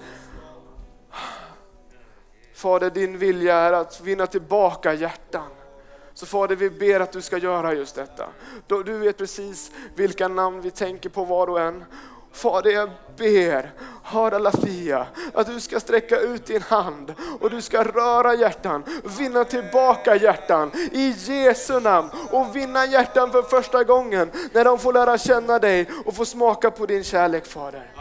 Fader, 2.55 2.91
din 2.91 3.19
vilja 3.19 3.57
är 3.57 3.73
att 3.73 4.01
vinna 4.01 4.27
tillbaka 4.27 4.95
hjärtan. 4.95 5.49
Så 6.15 6.27
Fader, 6.27 6.57
vi 6.57 6.71
ber 6.71 7.01
att 7.01 7.13
du 7.13 7.23
ska 7.23 7.39
göra 7.39 7.75
just 7.75 7.95
detta. 7.95 8.29
Du 8.67 8.99
vet 8.99 9.19
precis 9.19 9.71
vilka 9.95 10.29
namn 10.29 10.61
vi 10.61 10.71
tänker 10.71 11.09
på 11.09 11.25
var 11.25 11.47
och 11.47 11.61
en. 11.61 11.85
Fader, 12.33 12.71
jag 12.71 12.91
ber, 13.17 13.73
Hara 14.03 14.39
Lafia, 14.39 15.07
att 15.35 15.47
du 15.47 15.61
ska 15.61 15.81
sträcka 15.81 16.21
ut 16.21 16.47
din 16.47 16.63
hand 16.63 17.15
och 17.41 17.51
du 17.51 17.63
ska 17.63 17.85
röra 17.85 18.35
hjärtan, 18.35 18.85
vinna 19.19 19.45
tillbaka 19.45 20.17
hjärtan 20.17 20.71
i 20.93 21.09
Jesu 21.09 21.81
namn 21.81 22.11
och 22.31 22.57
vinna 22.57 22.87
hjärtan 22.87 23.31
för 23.31 23.43
första 23.43 23.85
gången 23.85 24.31
när 24.53 24.65
de 24.65 24.79
får 24.79 24.93
lära 24.93 25.19
känna 25.19 25.59
dig 25.59 25.89
och 26.05 26.15
få 26.15 26.25
smaka 26.25 26.71
på 26.71 26.87
din 26.87 27.05
kärlek 27.05 27.47
Fader. 27.47 27.93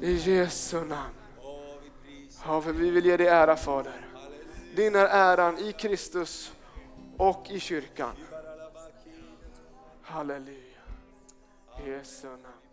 I 0.00 0.12
Jesu 0.12 0.76
namn. 0.76 1.14
Ja, 2.46 2.60
för 2.60 2.72
vi 2.72 2.90
vill 2.90 3.06
ge 3.06 3.16
dig 3.16 3.26
ära 3.26 3.56
Fader. 3.56 4.06
Din 4.76 4.94
är 4.94 5.06
äran 5.06 5.58
i 5.58 5.72
Kristus 5.72 6.52
och 7.16 7.46
i 7.50 7.60
kyrkan. 7.60 8.12
Halleluja. 10.02 10.56
I 11.86 11.90
Jesu 11.90 12.26
namn. 12.26 12.65